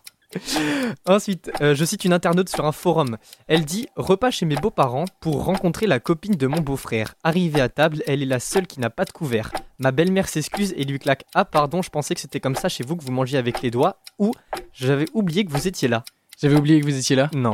[1.06, 3.18] Ensuite, euh, je cite une internaute sur un forum.
[3.48, 7.16] Elle dit Repas chez mes beaux-parents pour rencontrer la copine de mon beau-frère.
[7.24, 9.52] Arrivée à table, elle est la seule qui n'a pas de couvert.
[9.80, 12.84] Ma belle-mère s'excuse et lui claque Ah, pardon, je pensais que c'était comme ça chez
[12.84, 13.98] vous que vous mangiez avec les doigts.
[14.20, 14.32] Ou
[14.74, 16.04] j'avais oublié que vous étiez là.
[16.42, 17.30] J'avais oublié que vous étiez là.
[17.34, 17.54] Non.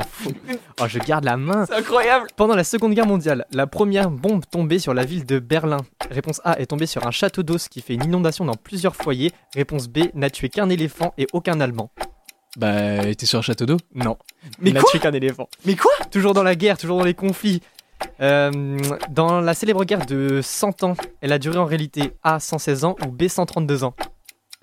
[0.82, 1.66] Oh, je garde la main.
[1.66, 2.28] C'est incroyable.
[2.36, 5.78] Pendant la Seconde Guerre mondiale, la première bombe tombée sur la ville de Berlin.
[6.10, 8.96] Réponse A est tombée sur un château d'eau, ce qui fait une inondation dans plusieurs
[8.96, 9.32] foyers.
[9.54, 11.92] Réponse B n'a tué qu'un éléphant et aucun Allemand.
[12.58, 13.78] Bah, était sur un château d'eau.
[13.94, 14.18] Non.
[14.60, 15.48] Mais Il n'a quoi tué qu'un éléphant.
[15.66, 17.62] Mais quoi Toujours dans la guerre, toujours dans les conflits.
[18.22, 18.78] Euh,
[19.10, 22.96] dans la célèbre guerre de 100 ans, elle a duré en réalité A 116 ans
[23.06, 23.94] ou B 132 ans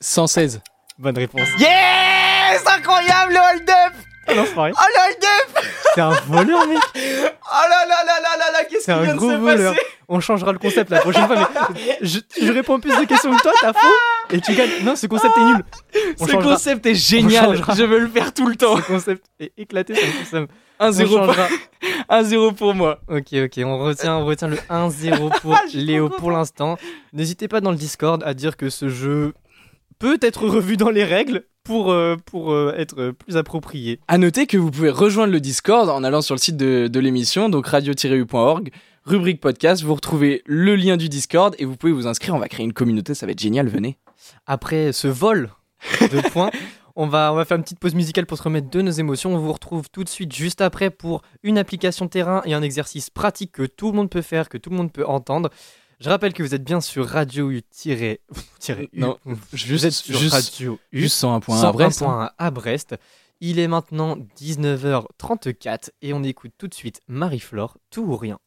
[0.01, 0.63] 116.
[0.99, 1.49] Bonne réponse.
[1.59, 3.95] Yes Incroyable le hold-up
[4.29, 4.73] Ah non, c'est vrai.
[4.75, 6.79] Oh le hold-up C'est un voleur, mec.
[6.95, 9.37] Oh là là là là là là Qu'est-ce C'est qui un vient de gros se
[9.37, 9.73] voleur.
[9.75, 11.37] passer On changera le concept la prochaine fois,
[11.75, 13.95] mais je, je réponds plus de questions que toi, t'as faux
[14.31, 14.71] et tu gagnes.
[14.83, 15.65] Non, ce concept est nul.
[16.21, 16.53] On Ce changera.
[16.55, 17.57] concept est génial.
[17.77, 20.41] Je veux le faire tout le temps Ce concept est éclaté, ça me fait ça
[20.41, 21.47] me- On 1-0 changera.
[22.23, 22.99] 1-0 pour moi.
[23.09, 26.77] Ok, ok, on retient, on retient le 1-0 pour Ah, Léo pour l'instant.
[27.13, 29.33] N'hésitez pas dans le Discord à dire que ce jeu
[29.99, 34.01] peut être revu dans les règles pour, euh, pour euh, être plus approprié.
[34.09, 37.01] À noter que vous pouvez rejoindre le Discord en allant sur le site de, de
[37.01, 38.71] l'émission, donc radio-u.org,
[39.05, 42.49] rubrique podcast, vous retrouvez le lien du Discord et vous pouvez vous inscrire, on va
[42.49, 43.99] créer une communauté, ça va être génial, venez.
[44.47, 45.51] Après ce vol
[46.01, 46.51] de points,
[46.95, 49.35] on va, on va faire une petite pause musicale pour se remettre de nos émotions.
[49.35, 53.11] On vous retrouve tout de suite juste après pour une application terrain et un exercice
[53.11, 55.51] pratique que tout le monde peut faire, que tout le monde peut entendre.
[55.99, 57.63] Je rappelle que vous êtes bien sur Radio U.
[57.63, 58.21] tiré-
[58.61, 59.01] tiré U.
[59.01, 61.01] Non, vous juste- êtes sur juste- Radio U.
[61.01, 62.03] Juste 101 points à Brest.
[62.03, 62.07] hein.
[62.07, 62.95] 101.1 à Brest.
[63.41, 68.39] Il est maintenant 19h34 et on écoute tout de suite Marie-Flore, tout ou rien.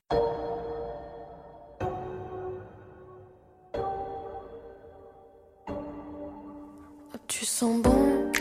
[7.28, 8.32] Tu sens bon?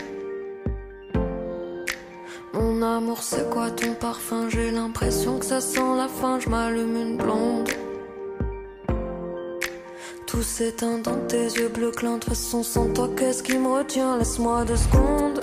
[2.53, 4.49] Mon amour c'est quoi ton parfum?
[4.49, 7.69] J'ai l'impression que ça sent la fin Je m'allume une blonde
[10.29, 14.15] Tout s'éteint dans tes yeux bleus clairs De façon sans toi qu'est-ce qui me retient?
[14.19, 15.39] Laisse-moi deux secondes.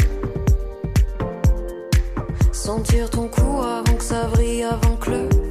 [2.53, 5.46] Sentir ton cou avant que ça vrille Avant que le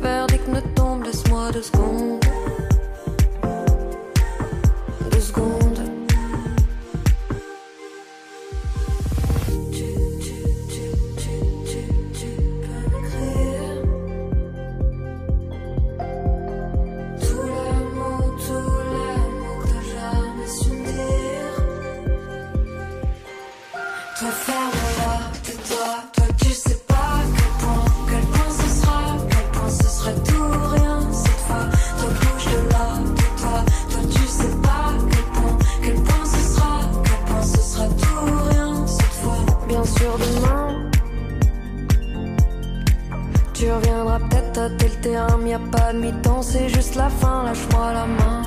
[45.56, 48.42] y a pas de mi-temps, c'est juste la fin, lâche-moi la main.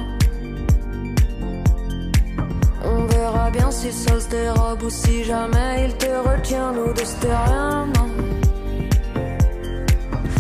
[2.85, 7.05] On verra bien si ça se dérobe ou si jamais il te retient, nous deux
[7.05, 8.09] c'était rien, non.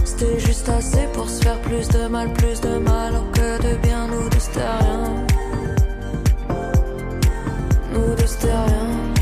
[0.05, 4.07] C'était juste assez pour se faire plus de mal, plus de mal, que de bien,
[4.09, 5.05] nous deux c'était rien.
[7.93, 9.18] Nous deux c'était rien.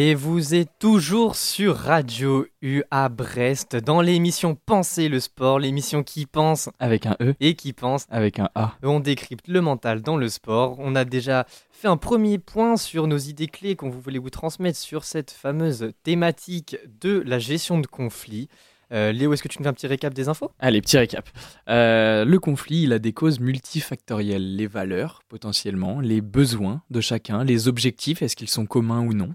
[0.00, 6.04] Et vous êtes toujours sur Radio U à Brest dans l'émission Penser le sport, l'émission
[6.04, 8.06] qui pense Avec un E, et qui pense.
[8.08, 8.76] avec un A.
[8.84, 10.76] On décrypte le mental dans le sport.
[10.78, 14.78] On a déjà fait un premier point sur nos idées clés qu'on voulait vous transmettre
[14.78, 18.48] sur cette fameuse thématique de la gestion de conflits.
[18.92, 20.52] Euh, Léo, est-ce que tu nous fais un petit récap des infos?
[20.60, 21.28] Allez, petit récap.
[21.68, 24.54] Euh, le conflit, il a des causes multifactorielles.
[24.54, 29.34] Les valeurs, potentiellement, les besoins de chacun, les objectifs, est-ce qu'ils sont communs ou non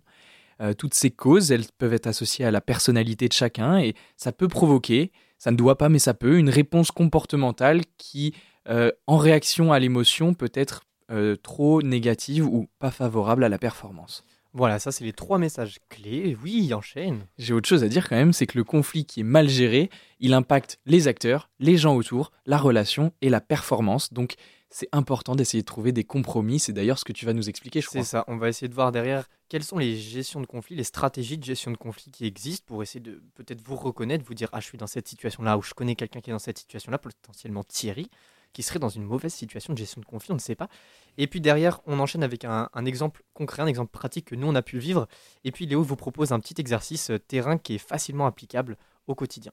[0.63, 4.32] Euh, Toutes ces causes, elles peuvent être associées à la personnalité de chacun et ça
[4.32, 8.34] peut provoquer, ça ne doit pas, mais ça peut, une réponse comportementale qui,
[8.69, 13.58] euh, en réaction à l'émotion, peut être euh, trop négative ou pas favorable à la
[13.58, 14.23] performance.
[14.54, 16.38] Voilà, ça c'est les trois messages clés.
[16.43, 17.26] Oui, enchaîne.
[17.39, 19.89] J'ai autre chose à dire quand même, c'est que le conflit qui est mal géré,
[20.19, 24.13] il impacte les acteurs, les gens autour, la relation et la performance.
[24.13, 24.36] Donc
[24.73, 26.59] c'est important d'essayer de trouver des compromis.
[26.59, 28.01] C'est d'ailleurs ce que tu vas nous expliquer, je crois.
[28.01, 30.83] C'est ça, on va essayer de voir derrière quelles sont les gestions de conflits, les
[30.83, 34.49] stratégies de gestion de conflits qui existent pour essayer de peut-être vous reconnaître, vous dire
[34.51, 36.97] ah je suis dans cette situation-là ou je connais quelqu'un qui est dans cette situation-là,
[36.97, 38.09] potentiellement Thierry,
[38.51, 40.69] qui serait dans une mauvaise situation de gestion de conflit, on ne sait pas.
[41.19, 44.47] Et puis derrière, on enchaîne avec un, un exemple concret, un exemple pratique que nous
[44.47, 45.07] on a pu vivre.
[45.43, 49.13] Et puis Léo vous propose un petit exercice euh, terrain qui est facilement applicable au
[49.13, 49.51] quotidien.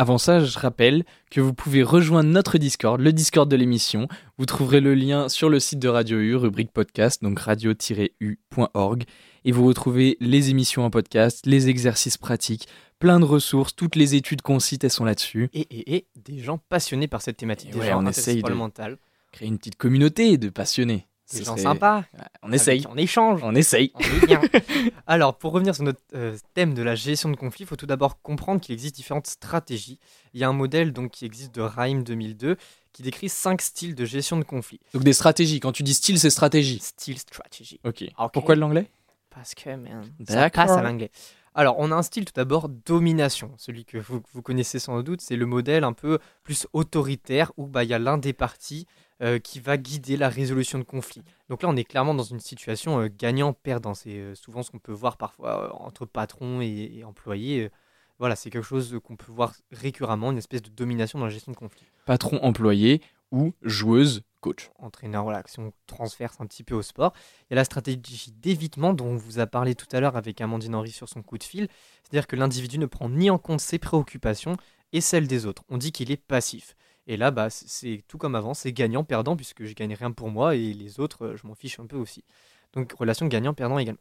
[0.00, 4.08] Avant ça, je rappelle que vous pouvez rejoindre notre Discord, le Discord de l'émission.
[4.38, 9.04] Vous trouverez le lien sur le site de Radio U, rubrique podcast, donc radio-u.org.
[9.44, 12.66] Et vous retrouvez les émissions en podcast, les exercices pratiques,
[12.98, 15.50] plein de ressources, toutes les études qu'on cite, elles sont là-dessus.
[15.52, 18.42] Et, et, et des gens passionnés par cette thématique, Et des ouais, gens on essaye
[18.42, 18.96] de- mental,
[19.32, 21.06] Créer une petite communauté de passionnés.
[21.32, 22.04] Des Ce gens sympas,
[22.42, 23.40] On essaye, on échange.
[23.42, 23.92] on essaye.
[23.94, 24.40] On est bien.
[25.06, 27.86] Alors, pour revenir sur notre euh, thème de la gestion de conflit, il faut tout
[27.86, 29.98] d'abord comprendre qu'il existe différentes stratégies.
[30.34, 32.56] Il y a un modèle donc, qui existe de Raim 2002
[32.92, 34.80] qui décrit cinq styles de gestion de conflit.
[34.94, 35.60] Donc des stratégies.
[35.60, 36.80] Quand tu dis style, c'est stratégie.
[36.80, 37.80] Style strategy.
[37.84, 38.04] Ok.
[38.18, 38.30] Ok.
[38.32, 38.90] Pourquoi de l'anglais?
[39.30, 40.66] Parce que, man, ça D'accord.
[40.66, 41.10] passe à l'anglais.
[41.54, 43.52] Alors, on a un style tout d'abord domination.
[43.58, 47.66] Celui que vous, vous connaissez sans doute, c'est le modèle un peu plus autoritaire où
[47.66, 48.86] bah, il y a l'un des partis
[49.22, 51.22] euh, qui va guider la résolution de conflits.
[51.48, 53.94] Donc là, on est clairement dans une situation euh, gagnant-perdant.
[53.94, 57.70] C'est euh, souvent ce qu'on peut voir parfois entre patrons et, et employés.
[58.18, 61.52] Voilà, c'est quelque chose qu'on peut voir récurremment, une espèce de domination dans la gestion
[61.52, 61.86] de conflits.
[62.06, 64.70] Patron employé ou joueuse coach.
[64.78, 67.12] entraîneur, voilà, si on transverse un petit peu au sport.
[67.42, 70.40] Il y a la stratégie d'évitement dont on vous a parlé tout à l'heure avec
[70.40, 71.68] Amandine Henry sur son coup de fil.
[72.02, 74.56] C'est-à-dire que l'individu ne prend ni en compte ses préoccupations
[74.92, 75.62] et celles des autres.
[75.68, 76.74] On dit qu'il est passif.
[77.06, 80.54] Et là, bah, c'est tout comme avant, c'est gagnant-perdant puisque je gagne rien pour moi
[80.54, 82.24] et les autres, euh, je m'en fiche un peu aussi.
[82.74, 84.00] Donc relation gagnant-perdant également.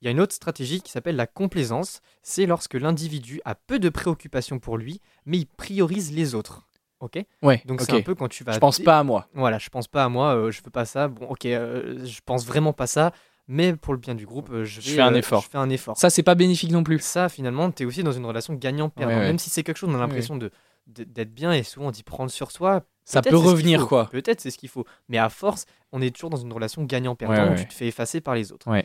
[0.00, 2.00] Il y a une autre stratégie qui s'appelle la complaisance.
[2.22, 6.68] C'est lorsque l'individu a peu de préoccupations pour lui, mais il priorise les autres.
[7.00, 7.18] Ok?
[7.42, 7.62] Ouais.
[7.64, 7.86] Donc ok.
[7.86, 8.52] c'est un peu quand tu vas.
[8.52, 9.28] Je pense pas à moi.
[9.34, 11.08] voilà, je pense pas à moi, euh, je veux pas ça.
[11.08, 13.12] Bon, ok, euh, je pense vraiment pas ça,
[13.46, 15.42] mais pour le bien du groupe, euh, je, Je vais, fais un euh, effort.
[15.42, 15.96] Je fais un effort.
[15.96, 16.98] Ça, c'est pas bénéfique non plus.
[17.00, 19.12] Ça, finalement, tu es aussi dans une relation gagnant-perdant.
[19.12, 19.26] Ouais, ouais.
[19.26, 20.50] Même si c'est quelque chose, on a l'impression de-
[20.88, 22.82] d'être bien et souvent d'y prendre sur soi.
[23.04, 24.06] Ça peut revenir, quoi.
[24.10, 24.84] Peut-être c'est ce qu'il faut.
[25.08, 27.56] Mais à force, on est toujours dans une relation gagnant-perdant Ouais, où ouais.
[27.56, 28.70] tu te fais effacer par les autres.
[28.70, 28.84] Ouais.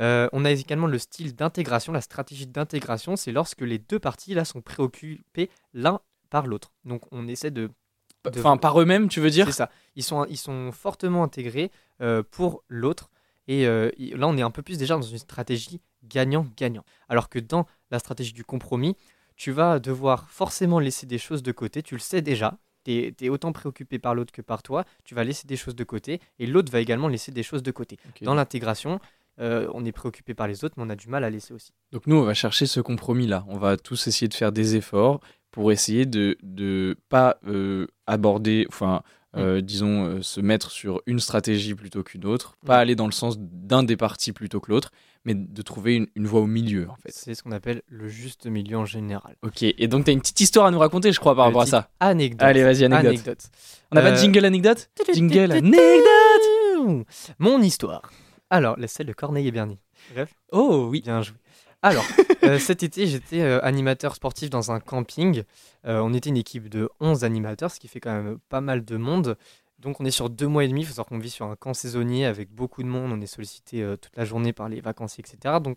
[0.00, 4.34] Euh, on a également le style d'intégration, la stratégie d'intégration, c'est lorsque les deux parties
[4.34, 6.72] là sont préoccupées l'un par l'autre.
[6.84, 7.70] Donc on essaie de
[8.24, 9.46] de- Enfin, par eux-mêmes, tu veux dire?
[9.46, 9.70] C'est ça.
[9.96, 13.10] Ils sont, ils sont fortement intégrés euh, pour l'autre.
[13.48, 16.84] Et euh, là, on est un peu plus déjà dans une stratégie gagnant-gagnant.
[17.08, 18.96] Alors que dans la stratégie du compromis,
[19.36, 21.82] tu vas devoir forcément laisser des choses de côté.
[21.82, 22.58] Tu le sais déjà.
[22.84, 24.84] Tu es, autant préoccupé par l'autre que par toi.
[25.04, 26.20] Tu vas laisser des choses de côté.
[26.38, 27.98] Et l'autre va également laisser des choses de côté.
[28.22, 29.00] Dans l'intégration,
[29.40, 31.72] euh, on est préoccupé par les autres, mais on a du mal à laisser aussi.
[31.92, 33.44] Donc nous, on va chercher ce compromis-là.
[33.48, 35.20] On va tous essayer de faire des efforts
[35.50, 39.02] pour essayer de ne pas euh, aborder, enfin,
[39.36, 42.80] euh, disons, euh, se mettre sur une stratégie plutôt qu'une autre, pas Mm.
[42.80, 44.90] aller dans le sens d'un des partis plutôt que l'autre,
[45.24, 47.10] mais de trouver une, une voie au milieu, en fait.
[47.12, 49.36] C'est ce qu'on appelle le juste milieu en général.
[49.42, 51.62] Ok, et donc tu as une petite histoire à nous raconter, je crois, par rapport
[51.62, 51.90] à ça.
[52.00, 52.42] Anecdote.
[52.42, 53.38] Allez, vas-y, anecdote.
[53.90, 57.06] On n'a pas de Euh, jingle anecdote Jingle anecdote
[57.38, 58.02] Mon histoire.
[58.50, 59.78] Alors, la celle de Corneille et Bernie.
[60.12, 61.00] Bref, Oh oui.
[61.00, 61.36] bien joué.
[61.84, 62.06] Alors,
[62.44, 65.42] euh, cet été, j'étais euh, animateur sportif dans un camping.
[65.84, 68.86] Euh, on était une équipe de 11 animateurs, ce qui fait quand même pas mal
[68.86, 69.36] de monde.
[69.80, 70.80] Donc, on est sur deux mois et demi.
[70.80, 73.12] Il faut savoir qu'on vit sur un camp saisonnier avec beaucoup de monde.
[73.12, 75.56] On est sollicité toute la journée par les vacanciers, etc.
[75.62, 75.76] Donc,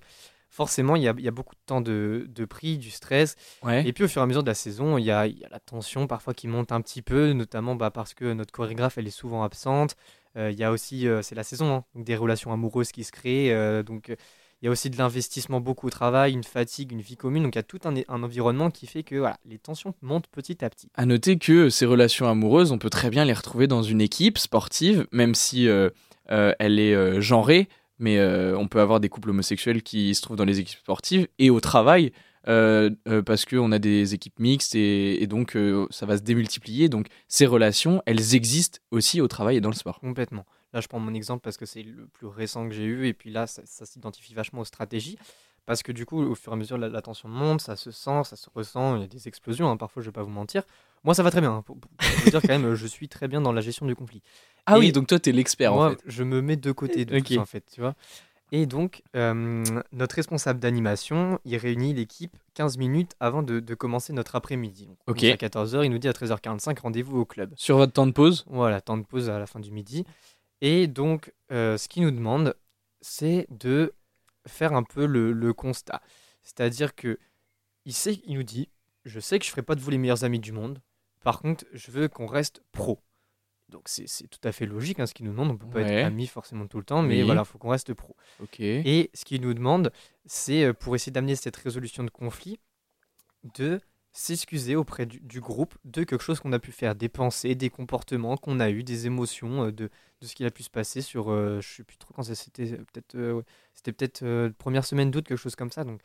[0.50, 3.36] forcément, il y a, il y a beaucoup de temps de, de prix, du stress.
[3.62, 3.86] Ouais.
[3.86, 5.44] Et puis au fur et à mesure de la saison, il y a, il y
[5.44, 8.98] a la tension parfois qui monte un petit peu, notamment bah, parce que notre chorégraphe
[8.98, 9.98] elle est souvent absente.
[10.38, 13.84] Il y a aussi, c'est la saison, hein, donc des relations amoureuses qui se créent.
[13.84, 14.16] donc
[14.62, 17.44] il y a aussi de l'investissement beaucoup au travail, une fatigue, une vie commune.
[17.44, 20.28] Donc il y a tout un, un environnement qui fait que voilà, les tensions montent
[20.28, 20.90] petit à petit.
[20.96, 24.38] À noter que ces relations amoureuses, on peut très bien les retrouver dans une équipe
[24.38, 25.90] sportive, même si euh,
[26.32, 27.68] euh, elle est euh, genrée,
[28.00, 28.22] mais
[28.56, 31.60] on peut avoir des couples homosexuels qui se trouvent dans les équipes sportives et au
[31.60, 32.12] travail,
[32.48, 36.22] euh, euh, parce qu'on a des équipes mixtes et, et donc euh, ça va se
[36.22, 36.90] démultiplier.
[36.90, 40.00] Donc ces relations, elles existent aussi au travail et dans le sport.
[40.00, 40.46] Complètement.
[40.78, 43.08] Là, je prends mon exemple parce que c'est le plus récent que j'ai eu.
[43.08, 45.18] Et puis là, ça, ça s'identifie vachement aux stratégies.
[45.66, 47.90] Parce que du coup, au fur et à mesure, la, la tension monte, ça se
[47.90, 48.96] sent, ça se ressent.
[48.98, 50.62] Il y a des explosions, hein, parfois, je vais pas vous mentir.
[51.04, 51.52] Moi, ça va très bien.
[51.52, 53.96] hein, pour, pour vous dire quand même, je suis très bien dans la gestion du
[53.96, 54.22] conflit.
[54.68, 56.04] Ah Et oui, donc toi, t'es l'expert en fait.
[56.06, 57.24] je me mets de côté de Ok.
[57.26, 57.96] tout ça, en fait, tu vois.
[58.54, 64.14] Et donc, euh, notre responsable d'animation, il réunit l'équipe 15 minutes avant de, de commencer
[64.14, 64.86] notre après-midi.
[64.86, 65.18] Donc, on Ok.
[65.20, 67.54] commence À 14h, il nous dit à 13h45, rendez-vous au club.
[67.58, 68.46] Sur votre temps de pause?
[68.48, 70.06] Voilà, temps de pause à la fin du midi.
[70.62, 72.56] Et donc, euh, ce qu'il nous demande,
[73.02, 73.94] c'est de
[74.48, 76.02] faire un peu le, le constat.
[76.42, 77.20] C'est-à-dire que
[77.86, 78.70] il, sait, il nous dit,
[79.06, 80.82] je sais que je ne ferai pas de vous les meilleurs amis du monde.
[81.24, 83.00] Par contre, je veux qu'on reste pro.
[83.70, 85.52] Donc c'est tout à fait logique hein, ce qu'il nous demande.
[85.52, 85.92] On peut pas Ouais.
[85.94, 87.24] être amis forcément tout le temps, mais Oui.
[87.24, 88.16] voilà, il faut qu'on reste pro.
[88.42, 88.62] Ok.
[88.62, 89.92] Et ce qu'il nous demande,
[90.26, 92.60] c'est euh, pour essayer d'amener cette résolution de conflit,
[93.58, 93.82] de
[94.20, 97.70] s'excuser auprès du, du groupe de quelque chose qu'on a pu faire, des pensées, des
[97.70, 101.02] comportements qu'on a eu, des émotions, euh, de, de ce qu'il a pu se passer
[101.02, 103.44] sur, euh, je sais plus trop quand c'était, euh, peut-être, euh, ouais,
[103.76, 105.84] c'était peut-être euh, première semaine d'août, quelque chose comme ça.
[105.84, 106.02] Donc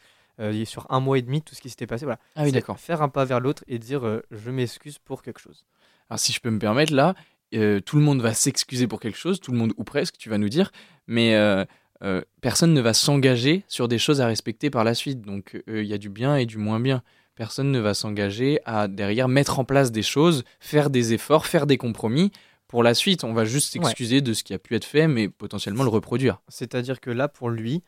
[0.65, 2.19] sur un mois et demi, tout ce qui s'était passé, voilà.
[2.37, 2.79] Ah oui, d'accord.
[2.79, 5.65] Faire un pas vers l'autre et dire, je m'excuse pour quelque chose.
[6.11, 7.15] Alors si je peux me permettre, là,
[7.53, 10.39] tout le monde va s'excuser pour quelque chose, tout le monde ou presque, tu vas
[10.39, 10.73] nous dire,
[11.07, 11.37] mais
[12.41, 15.21] personne ne va s'engager sur des choses à respecter par la suite.
[15.21, 17.03] Donc il y a du bien et du moins bien.
[17.35, 21.67] Personne ne va s'engager à derrière mettre en place des choses, faire des efforts, faire
[21.67, 22.31] des compromis.
[22.69, 23.83] Pour la suite, on va juste Ouais.
[23.85, 26.41] s'excuser de ce qui a pu être fait, mais potentiellement le reproduire.
[26.49, 27.83] C'est-à-dire que là, pour lui,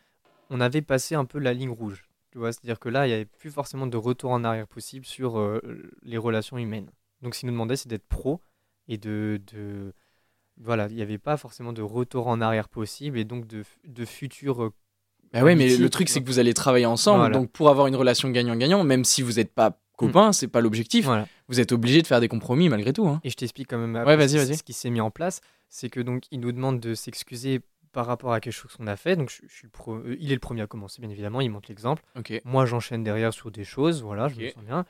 [0.51, 2.05] on avait passé un peu la ligne rouge.
[2.33, 5.07] Tu vois, c'est-à-dire que là, il n'y avait plus forcément de retour en arrière possible
[5.07, 5.61] sur euh,
[6.03, 6.91] les relations humaines.
[7.23, 8.41] Donc, ce qu'il nous demandait, c'est d'être pro
[8.89, 9.93] et de, de-
[10.59, 14.05] voilà, il n'y avait pas forcément de retour en arrière possible et donc de, de
[14.05, 14.71] futur.
[15.35, 17.19] Bah ouais, mais le truc, c'est que vous allez travailler ensemble.
[17.21, 17.35] Voilà.
[17.39, 21.05] Donc, pour avoir une relation gagnant-gagnant, même si vous n'êtes pas copains, c'est pas l'objectif.
[21.05, 21.27] Voilà.
[21.49, 23.07] Vous êtes obligé de faire des compromis malgré tout.
[23.07, 23.21] hein.
[23.25, 26.25] Et je t'explique quand même Ouais, ce, qui s'est mis en place, c'est que donc
[26.31, 27.61] il nous demande de s'excuser
[27.93, 29.15] par rapport à quelque chose qu'on a fait.
[29.17, 31.41] Donc je, je suis pro- euh, il est le premier à commencer, bien évidemment.
[31.41, 32.03] Il montre l'exemple.
[32.45, 34.85] Moi, j'enchaîne derrière sur des choses, voilà, je me sens bien.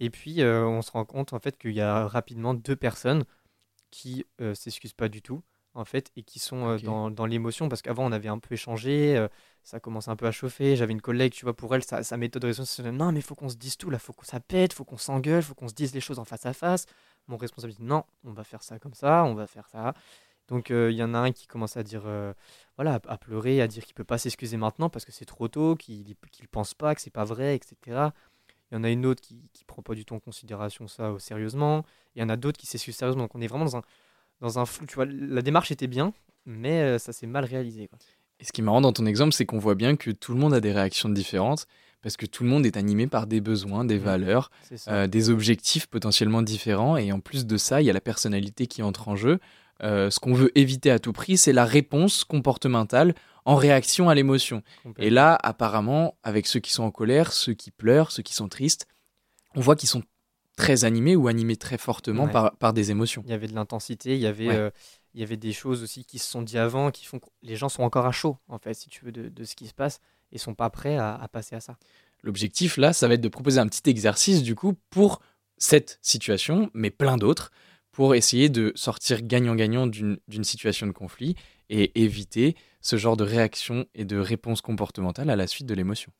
[0.00, 3.24] Et puis, euh, on se rend compte en fait qu'il y a rapidement deux personnes
[3.90, 5.42] qui euh, s'excusent pas du tout,
[5.74, 8.54] en fait, et qui sont euh, dans, dans l'émotion, parce qu'avant, on avait un peu
[8.54, 9.16] échangé,
[9.62, 10.76] ça commence un peu à chauffer.
[10.76, 13.48] J'avais une collègue, tu vois, pour elle, sa, méthode de c'est non, mais faut qu'on
[13.48, 16.00] se dise tout, là, faut qu'on pète, faut qu'on s'engueule, faut qu'on se dise les
[16.00, 16.86] choses en face à face.
[17.28, 19.94] Mon responsable dit non, on va faire ça comme ça, on va faire ça.
[20.48, 22.32] Donc, euh, il y en a un qui commence à dire, euh,
[22.76, 25.76] voilà, à, pleurer, à dire qu'il peut pas s'excuser maintenant parce que c'est trop tôt,
[25.76, 27.76] qu'il qu'il pense pas, que c'est pas vrai, etc.
[28.70, 31.10] Il y en a une autre qui, qui prend pas du tout en considération ça
[31.10, 31.84] euh, sérieusement.
[32.16, 33.24] Il y en a d'autres qui s'excusent sérieusement.
[33.24, 33.82] Donc, on est vraiment dans un,
[34.40, 34.86] dans un flou.
[34.86, 36.12] Tu vois, la démarche était bien,
[36.46, 37.86] mais ça s'est mal réalisé.
[37.86, 37.98] Quoi.
[38.40, 40.38] Et ce qui est marrant dans ton exemple, c'est qu'on voit bien que tout le
[40.40, 41.66] monde a des réactions différentes
[42.02, 44.04] parce que tout le monde est animé par des besoins, des Mhm.
[44.04, 44.50] valeurs,
[44.88, 46.96] euh, des objectifs potentiellement différents.
[46.96, 49.38] Et en plus de ça, il y a la personnalité qui entre en jeu.
[49.82, 53.14] Euh, ce qu'on veut éviter à tout prix, c'est la réponse comportementale
[53.44, 54.62] en réaction à l'émotion.
[54.98, 58.48] Et là, apparemment, avec ceux qui sont en colère, ceux qui pleurent, ceux qui sont
[58.48, 58.86] tristes,
[59.54, 60.02] on voit qu'ils sont
[60.56, 62.30] très animés ou animés très fortement Ouais.
[62.32, 63.22] par, par des émotions.
[63.26, 64.54] Il y avait de l'intensité, il y avait, Ouais.
[64.56, 64.70] euh,
[65.14, 67.56] il y avait des choses aussi qui se sont dit avant, qui font que les
[67.56, 70.00] gens sont encore à chaud, en fait, si tu veux, de, ce qui se passe,
[70.32, 71.76] et sont pas prêts à, à passer à ça.
[72.22, 75.20] L'objectif, là, ça va être de proposer un petit exercice, du coup, pour
[75.56, 77.50] cette situation, mais plein d'autres,
[77.92, 81.34] pour essayer de sortir gagnant-gagnant d'une situation de conflit
[81.68, 86.12] et éviter ce genre de réaction et de réponse comportementale à la suite de l'émotion.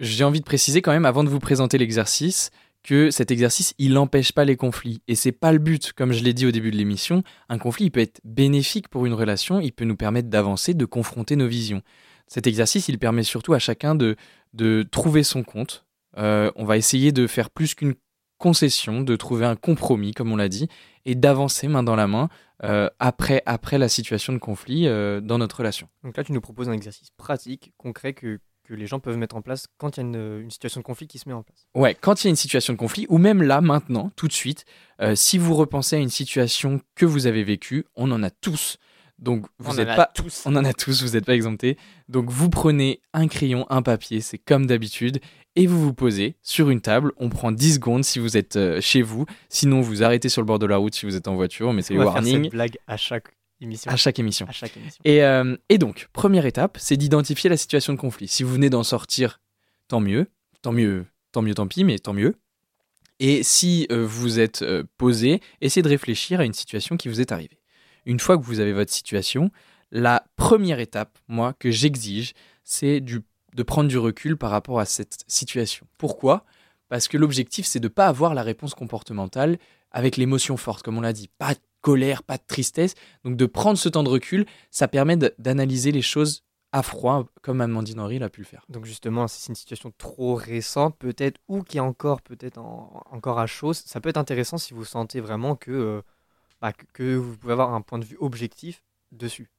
[0.00, 2.50] J'ai envie de préciser quand même, avant de vous présenter l'exercice,
[2.82, 5.02] que cet exercice, il n'empêche pas les conflits.
[5.06, 5.92] Et c'est pas le but.
[5.92, 9.06] Comme je l'ai dit au début de l'émission, un conflit, il peut être bénéfique pour
[9.06, 11.82] une relation, il peut nous permettre d'avancer, de confronter nos visions.
[12.26, 14.16] Cet exercice, il permet surtout à chacun de,
[14.54, 15.84] de trouver son compte.
[16.16, 17.94] Euh, on va essayer de faire plus qu'une
[18.38, 20.68] concession, de trouver un compromis, comme on l'a dit,
[21.04, 22.28] et d'avancer main dans la main
[22.64, 25.88] euh, après, après la situation de conflit euh, dans notre relation.
[26.02, 28.40] Donc là, tu nous proposes un exercice pratique, concret, que,
[28.70, 30.84] que les gens peuvent mettre en place quand il y a une, une situation de
[30.84, 31.66] conflit qui se met en place.
[31.74, 34.32] Ouais, quand il y a une situation de conflit, ou même là, maintenant, tout de
[34.32, 34.64] suite,
[35.00, 38.78] euh, si vous repensez à une situation que vous avez vécue, on en a tous.
[39.18, 40.44] Donc vous n'êtes pas, tous.
[40.46, 41.76] on en a tous, vous n'êtes pas exemptés.
[42.08, 45.20] Donc vous prenez un crayon, un papier, c'est comme d'habitude,
[45.56, 47.12] et vous vous posez sur une table.
[47.18, 49.26] On prend 10 secondes si vous êtes euh, chez vous.
[49.48, 51.82] Sinon, vous arrêtez sur le bord de la route si vous êtes en voiture, mais
[51.82, 53.28] c'est va faire warning cette blague à chaque
[53.60, 53.90] émission.
[53.90, 54.46] à chaque émission.
[54.46, 55.00] À chaque émission.
[55.04, 58.28] Et, euh, et donc, première étape, c'est d'identifier la situation de conflit.
[58.28, 59.40] Si vous venez d'en sortir,
[59.88, 60.30] tant mieux,
[60.62, 62.34] tant mieux, tant mieux, tant pis, mais tant mieux.
[63.18, 67.20] Et si euh, vous êtes euh, posé, essayez de réfléchir à une situation qui vous
[67.20, 67.58] est arrivée.
[68.06, 69.50] Une fois que vous avez votre situation,
[69.90, 72.32] la première étape, moi, que j'exige,
[72.64, 75.86] c'est de prendre du recul par rapport à cette situation.
[75.98, 76.46] Pourquoi?
[76.88, 79.58] Parce que l'objectif, c'est de ne pas avoir la réponse comportementale
[79.92, 81.28] avec l'émotion forte, comme on l'a dit.
[81.38, 82.94] Pas colère, pas de tristesse.
[83.24, 87.60] Donc de prendre ce temps de recul, ça permet d'analyser les choses à froid, comme
[87.60, 88.64] Amandine Henry l'a pu le faire.
[88.68, 93.02] Donc justement, si c'est une situation trop récente, peut-être, ou qui est encore peut-être en-
[93.10, 96.02] encore à chaud, ça peut être intéressant si vous sentez vraiment que, euh,
[96.60, 99.50] bah, que- que vous pouvez avoir un point de vue objectif dessus.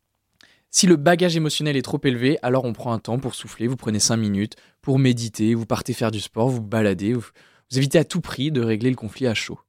[0.70, 3.76] Si le bagage émotionnel est trop élevé, alors on prend un temps pour souffler, vous
[3.76, 7.28] prenez 5 minutes pour méditer, vous partez faire du sport, vous baladez, vous,
[7.72, 9.60] vous évitez à tout prix de régler le conflit à chaud.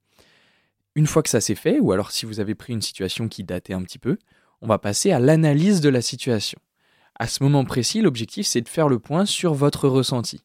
[0.94, 3.44] Une fois que ça s'est fait, ou alors si vous avez pris une situation qui
[3.44, 4.18] datait un petit peu,
[4.60, 6.58] on va passer à l'analyse de la situation.
[7.18, 10.42] À ce moment précis, l'objectif c'est de faire le point sur votre ressenti.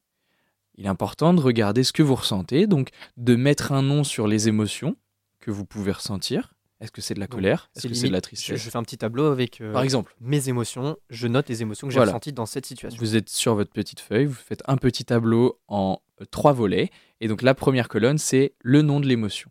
[0.75, 4.27] Il est important de regarder ce que vous ressentez, donc de mettre un nom sur
[4.27, 4.95] les émotions
[5.39, 6.53] que vous pouvez ressentir.
[6.79, 7.71] Est-ce que c'est de la colère?
[7.75, 9.81] Est-ce que c'est de la Je, tristesse je fais un petit tableau avec euh, Par
[9.81, 12.11] exemple, mes émotions, je note les émotions que j'ai Voilà.
[12.11, 12.99] ressenties dans cette situation.
[12.99, 16.91] Vous êtes sur votre petite feuille, vous faites un petit tableau en euh, trois volets.
[17.19, 19.49] Et donc la première colonne, c'est le nom de l'émotion.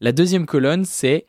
[0.00, 1.26] La deuxième colonne, c'est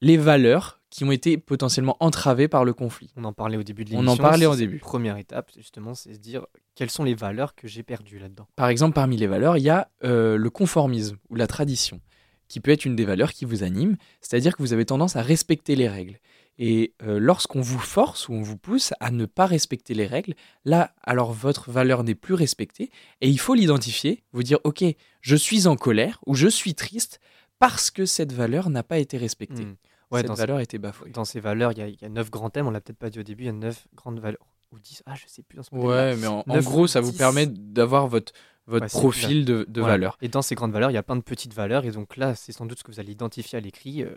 [0.00, 3.10] les valeurs qui ont été potentiellement entravées par le conflit.
[3.16, 4.22] On en parlait au début de On en l'émission.
[4.22, 4.78] parlait au début.
[4.78, 8.46] Première étape, justement, c'est se dire quelles sont les valeurs que j'ai perdues là-dedans?
[8.56, 12.00] Par exemple, parmi les valeurs, il y a euh, le conformisme ou la tradition,
[12.48, 15.22] qui peut être une des valeurs qui vous anime, c'est-à-dire que vous avez tendance à
[15.22, 16.18] respecter les règles.
[16.60, 20.34] Et euh, lorsqu'on vous force ou on vous pousse à ne pas respecter les règles,
[20.64, 24.84] là, alors votre valeur n'est plus respectée, et il faut l'identifier, vous dire, ok,
[25.20, 27.20] je suis en colère ou je suis triste
[27.58, 29.64] parce que cette valeur n'a pas été respectée.
[29.64, 29.76] Hmm.
[30.10, 31.10] Ouais, cette dans, valeur a été bafouée.
[31.10, 33.22] dans ces valeurs, il y, a- neuf grands thèmes, on l'a peut-être pas dit au
[33.22, 34.46] début, il y a neuf grandes valeurs.
[34.72, 35.74] Ou dix, ah je sais plus dans ce.
[35.74, 38.32] Ouais, mais en, gros, ça vous permet d'avoir votre,
[38.66, 39.94] votre Ouais, c'est profil de, de Voilà.
[39.94, 40.18] valeurs.
[40.20, 41.84] Et dans ces grandes valeurs, il y a plein de petites valeurs.
[41.86, 44.02] Et donc là, c'est sans doute ce que vous allez identifier à l'écrit.
[44.02, 44.14] euh,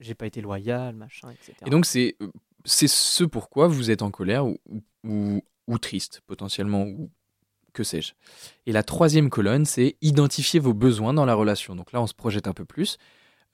[0.00, 1.52] j'ai pas été loyal, machin, etc.
[1.66, 2.28] Et donc, c'est euh,
[2.64, 4.58] c'est ce pourquoi vous êtes en colère ou-
[5.68, 7.10] ou triste, potentiellement, ou
[7.76, 8.14] que sais-je.
[8.64, 11.76] Et la troisième colonne, c'est identifier vos besoins dans la relation.
[11.76, 12.96] Donc là, on se projette un peu plus.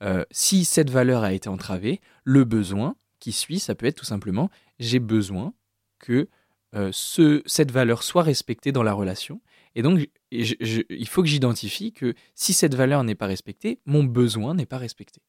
[0.01, 4.05] Euh, si cette valeur a été entravée, le besoin qui suit, ça peut être tout
[4.05, 4.49] simplement
[4.79, 5.53] j'ai besoin
[5.99, 6.29] que
[6.73, 9.41] euh, ce, cette valeur soit respectée dans la relation.
[9.75, 14.55] Et donc, il faut que j'identifie que si cette valeur n'est pas respectée, mon besoin
[14.55, 15.21] n'est pas respecté.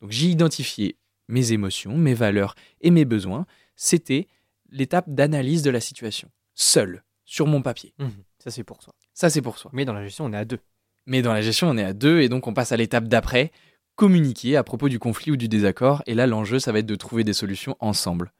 [0.00, 0.96] Donc j'ai identifié
[1.28, 3.46] mes émotions, mes valeurs et mes besoins.
[3.74, 4.28] C'était
[4.70, 7.92] l'étape d'analyse de la situation, seul, sur mon papier.
[7.98, 8.10] Mhm.
[8.38, 8.94] Ça, c'est pour soi.
[9.12, 9.70] Ça, c'est pour soi.
[9.74, 10.60] Mais dans la gestion, on est à deux.
[11.04, 13.52] Mais dans la gestion, on est à deux et donc on passe à l'étape d'après,
[13.96, 16.02] communiquer à propos du conflit ou du désaccord.
[16.06, 18.32] Et là, l'enjeu, ça va être de trouver des solutions ensemble.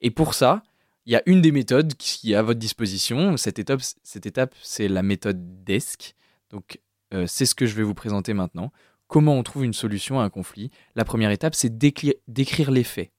[0.00, 0.62] Et pour ça,
[1.06, 3.36] il y a une des méthodes qui est à votre disposition.
[3.36, 6.14] Cette étape, cette étape c'est la méthode DESC.
[6.50, 6.78] Donc,
[7.14, 8.70] euh, c'est ce que je vais vous présenter maintenant.
[9.08, 12.84] Comment on trouve une solution à un conflit La première étape, c'est d'écri- d'écrire les
[12.84, 13.10] faits.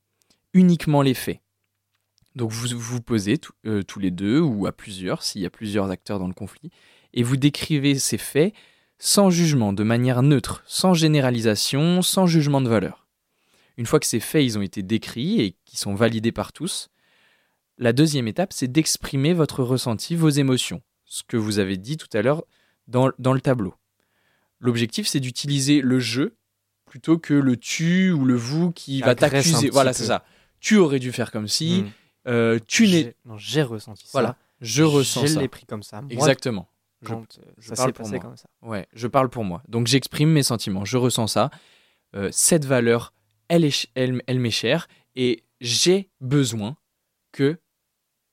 [0.53, 1.39] Uniquement les faits.
[2.35, 5.49] Donc, vous vous posez tous- euh, tous les deux ou à plusieurs, s'il y a
[5.49, 6.69] plusieurs acteurs dans le conflit,
[7.13, 8.53] et vous décrivez ces faits
[8.99, 13.07] sans jugement, de manière neutre, sans généralisation, sans jugement de valeur.
[13.77, 16.89] Une fois que ces faits ils ont été décrits et qui sont validés par tous,
[17.77, 22.09] la deuxième étape, c'est d'exprimer votre ressenti, vos émotions, ce que vous avez dit tout
[22.13, 22.43] à l'heure
[22.87, 23.73] dans, dans le tableau.
[24.59, 26.33] L'objectif, c'est d'utiliser le je
[26.85, 29.69] plutôt que le tu ou le vous qui va t'accuser.
[29.71, 30.25] Voilà, c'est ça.
[30.59, 31.83] Tu aurais dû faire comme si.
[31.83, 31.91] Mhm.
[32.29, 33.15] Euh, tu n'es.
[33.25, 34.09] Non, j'ai ressenti ça.
[34.13, 35.39] Voilà, je ressens Je ça.
[35.41, 36.01] l'ai pris comme ça.
[36.01, 36.69] Moi, Exactement.
[37.05, 38.19] Quand euh, je ça parle pour moi.
[38.19, 38.49] comme ça.
[38.61, 39.63] Ouais, je parle pour moi.
[39.67, 41.49] Donc j'exprime mes sentiments, je ressens ça.
[42.15, 43.13] Euh, cette valeur,
[43.47, 46.75] elle, est, elle, elle m'est chère et j'ai besoin
[47.31, 47.57] que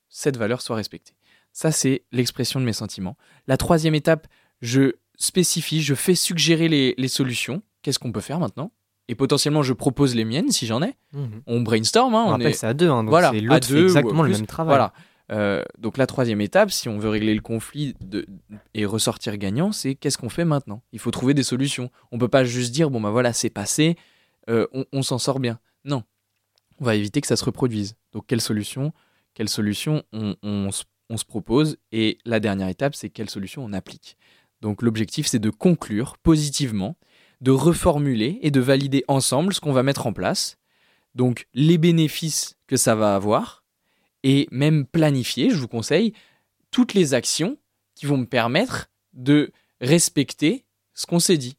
[0.09, 1.15] cette valeur soit respectée.
[1.53, 3.17] Ça, c'est l'expression de mes sentiments.
[3.47, 4.27] La troisième étape,
[4.61, 7.63] je spécifie, je fais suggérer les, les solutions.
[7.83, 8.73] Qu'est-ce qu'on peut faire maintenant?
[9.09, 10.95] Et potentiellement, je propose les miennes si j'en ai.
[11.13, 11.43] Mhm.
[11.47, 12.15] On brainstorm.
[12.15, 14.23] Hein, On on rappelle, est- c'est à deux, hein, donc Voilà, c'est à deux exactement
[14.23, 14.71] le même travail.
[14.73, 14.93] Voilà.
[15.33, 18.27] Euh, donc la troisième étape, si on veut régler le conflit de-
[18.75, 20.83] et ressortir gagnant, c'est qu'est-ce qu'on fait maintenant?
[20.93, 21.91] Il faut trouver des solutions.
[22.13, 23.97] On peut pas juste dire bon bah voilà c'est passé,
[24.49, 25.59] euh, on, on s'en sort bien.
[25.85, 26.05] Non,
[26.81, 27.97] on va éviter que ça se reproduise.
[28.13, 28.93] Donc quelle solution?
[29.35, 31.77] Quelle solution on, on se propose?
[31.93, 34.17] Et la dernière étape, c'est quelle solution on applique?
[34.63, 36.97] Donc l'objectif, c'est de conclure positivement,
[37.41, 40.59] de reformuler et de valider ensemble ce qu'on va mettre en place.
[41.15, 43.65] Donc les bénéfices que ça va avoir
[44.23, 46.13] et même planifier, je vous conseille,
[46.71, 47.59] toutes les actions
[47.95, 50.65] qui vont me permettre de respecter
[50.95, 51.57] ce qu'on s'est dit.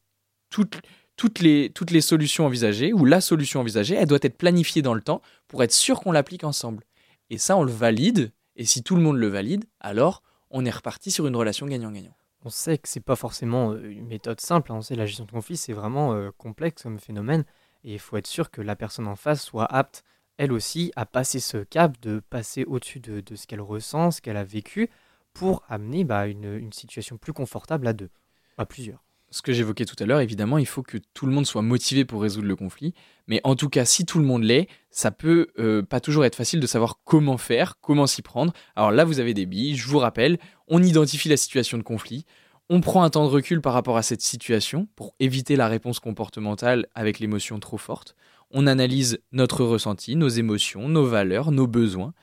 [0.50, 5.00] Toutes, les, les solutions envisagées, ou la solution envisagée, elle doit être planifiée dans le
[5.00, 6.84] temps pour être sûr qu'on l'applique ensemble.
[7.30, 10.70] Et ça, on le valide, et si tout le monde le valide, alors on est
[10.70, 12.17] reparti sur une relation gagnant-gagnant.
[12.48, 14.72] On sait que c'est pas forcément une méthode simple.
[14.72, 14.76] hein.
[14.76, 17.44] On sait la gestion de conflit, c'est vraiment complexe comme phénomène.
[17.84, 20.02] Et il faut être sûr que la personne en face soit apte,
[20.38, 24.38] elle aussi, à passer ce cap, de passer au-dessus de, ce qu'elle ressent, ce qu'elle
[24.38, 24.88] a vécu,
[25.34, 28.08] pour amener bah, une situation plus confortable à deux,
[28.56, 29.04] à plusieurs.
[29.30, 32.04] Ce que j'évoquais tout à l'heure, évidemment, il faut que tout le monde soit motivé
[32.04, 32.94] pour résoudre le conflit.
[33.26, 36.34] Mais en tout cas, si tout le monde l'est, ça peut euh, pas toujours être
[36.34, 38.52] facile de savoir comment faire, comment s'y prendre.
[38.74, 39.76] Alors là, vous avez des billes.
[39.76, 42.24] Je vous rappelle, on identifie la situation de conflit.
[42.70, 46.00] On prend un temps de recul par rapport à cette situation pour éviter la réponse
[46.00, 48.14] comportementale avec l'émotion trop forte.
[48.50, 52.14] On analyse notre ressenti, nos émotions, nos valeurs, nos besoins.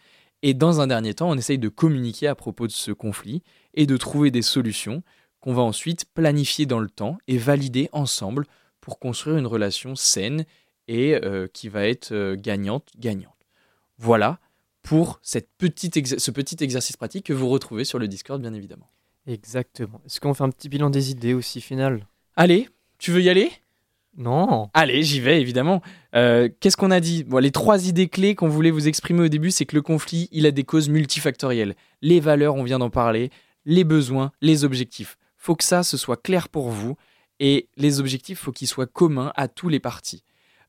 [0.41, 3.41] Et dans un dernier temps, on essaye de communiquer à propos de ce conflit
[3.73, 5.03] et de trouver des solutions
[5.45, 8.47] qu'on va ensuite planifier dans le temps et valider ensemble
[8.81, 10.43] pour construire une relation saine
[10.87, 13.31] et euh, qui va être euh, gagnante-gagnante.
[13.99, 14.39] Voilà
[14.81, 18.89] pour cette petite ce petit exercice pratique que vous retrouvez sur le Discord, bien évidemment.
[19.27, 20.01] Exactement.
[20.07, 22.07] Est-ce qu'on fait un petit bilan des idées aussi final?
[22.35, 22.67] Allez,
[22.97, 23.51] tu veux y aller?
[24.17, 25.83] Non Allez, j'y vais, évidemment.
[26.15, 27.23] Euh, Qu'est-ce qu'on a dit?
[27.23, 30.27] Bon, Les trois idées clés qu'on voulait vous exprimer au début, c'est que le conflit,
[30.31, 31.75] il a des causes multifactorielles.
[32.01, 33.29] Les valeurs, on vient d'en parler,
[33.65, 35.17] les besoins, les objectifs.
[35.45, 36.97] Faut que ça, ce soit clair pour vous.
[37.39, 40.23] Et les objectifs, faut qu'ils soient communs à tous les partis.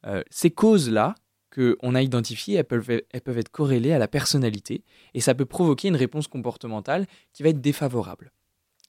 [0.04, 1.14] Euh, ces causes-là
[1.50, 4.84] qu'on a identifiées, elles peuvent, être corrélées à la personnalité.
[5.14, 8.32] Et ça peut provoquer une réponse comportementale qui va être défavorable.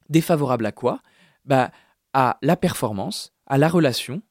[0.09, 1.01] Défavorable à quoi?
[1.45, 1.71] Bah,
[2.11, 4.21] À la performance, à la relation,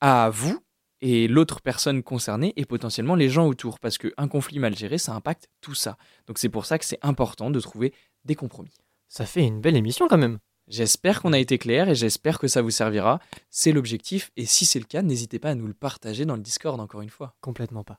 [0.00, 0.58] à vous
[1.00, 3.78] et l'autre personne concernée et potentiellement les gens autour.
[3.78, 5.96] Parce qu'un conflit mal géré, ça impacte tout ça.
[6.26, 7.94] Donc c'est pour ça que c'est important de trouver
[8.24, 8.74] des compromis.
[9.06, 10.40] Ça fait une belle émission quand même.
[10.68, 13.20] J'espère qu'on a été clair et j'espère que ça vous servira.
[13.50, 14.30] C'est l'objectif.
[14.36, 17.02] Et si c'est le cas, n'hésitez pas à nous le partager dans le Discord encore
[17.02, 17.34] une fois.
[17.40, 17.98] Complètement pas.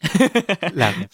[0.02, 1.06] Rêve.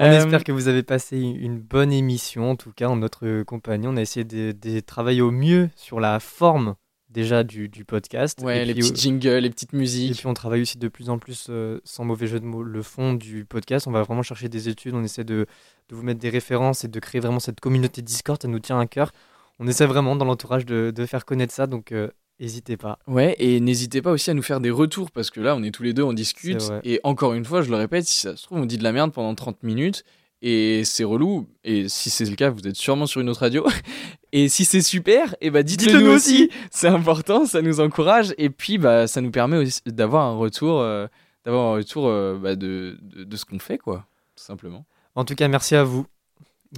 [0.00, 2.50] On Euh, espère que vous avez passé une bonne émission.
[2.52, 6.00] En tout cas, en notre compagnie, on a essayé de, de travailler au mieux sur
[6.00, 6.74] la forme
[7.08, 8.40] déjà du, du podcast.
[8.42, 10.16] Ouais, Et les puis, petits jingles, les petites Et musiques.
[10.18, 12.82] puis on travaille aussi de plus en plus, euh, sans mauvais jeu de mots, le
[12.82, 13.86] fond du podcast.
[13.86, 15.46] On va vraiment chercher des études, on essaie de,
[15.88, 18.78] de vous mettre des références et de créer vraiment cette communauté Discord, ça nous tient
[18.78, 19.12] à cœur.
[19.58, 22.08] On essaie vraiment dans l'entourage de, de faire connaître ça, donc euh,
[22.40, 22.98] n'hésitez pas.
[23.06, 25.70] Ouais, et n'hésitez pas aussi à nous faire des retours parce que là, on est
[25.72, 26.60] tous les deux, on discute.
[26.84, 28.92] Et encore une fois, je le répète, si ça se trouve, on dit de la
[28.92, 30.04] merde pendant 30 minutes
[30.42, 31.48] et c'est relou.
[31.64, 33.66] Et si c'est le cas, vous êtes sûrement sur une autre radio.
[34.32, 36.50] Et si c'est super, et bah dites-le Dites-le nous nous aussi.
[36.70, 40.80] C'est important, ça nous encourage et puis bah ça nous permet aussi d'avoir un retour,
[40.80, 41.06] euh,
[41.46, 44.04] d'avoir un retour euh, bah, de, de, de ce qu'on fait quoi,
[44.36, 44.84] tout simplement.
[45.14, 46.04] En tout cas, merci à vous.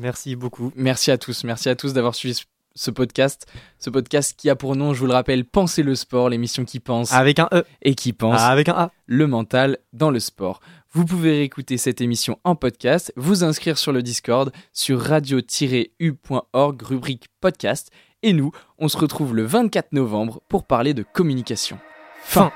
[0.01, 0.71] Merci beaucoup.
[0.77, 2.45] Merci à tous, merci à tous d'avoir suivi ce-
[2.75, 3.47] ce podcast,
[3.79, 6.81] ce podcast qui a pour nom, je vous le rappelle, Penser le sport, l'émission qui
[6.81, 8.41] pense Avec un E, et qui pense.
[8.41, 8.91] avec un A.
[9.07, 10.61] le mental dans le sport.
[10.93, 17.27] Vous pouvez réécouter cette émission en podcast, vous inscrire sur le Discord sur radio-u.org, rubrique
[17.41, 17.91] podcast.
[18.23, 21.79] Et nous, on se retrouve le 24 novembre pour parler de communication.
[22.23, 22.51] Fin.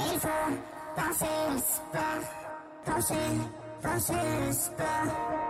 [0.00, 0.28] Il faut
[0.94, 3.14] penser le sport, penser,
[3.82, 4.12] penser
[4.46, 5.45] le sport.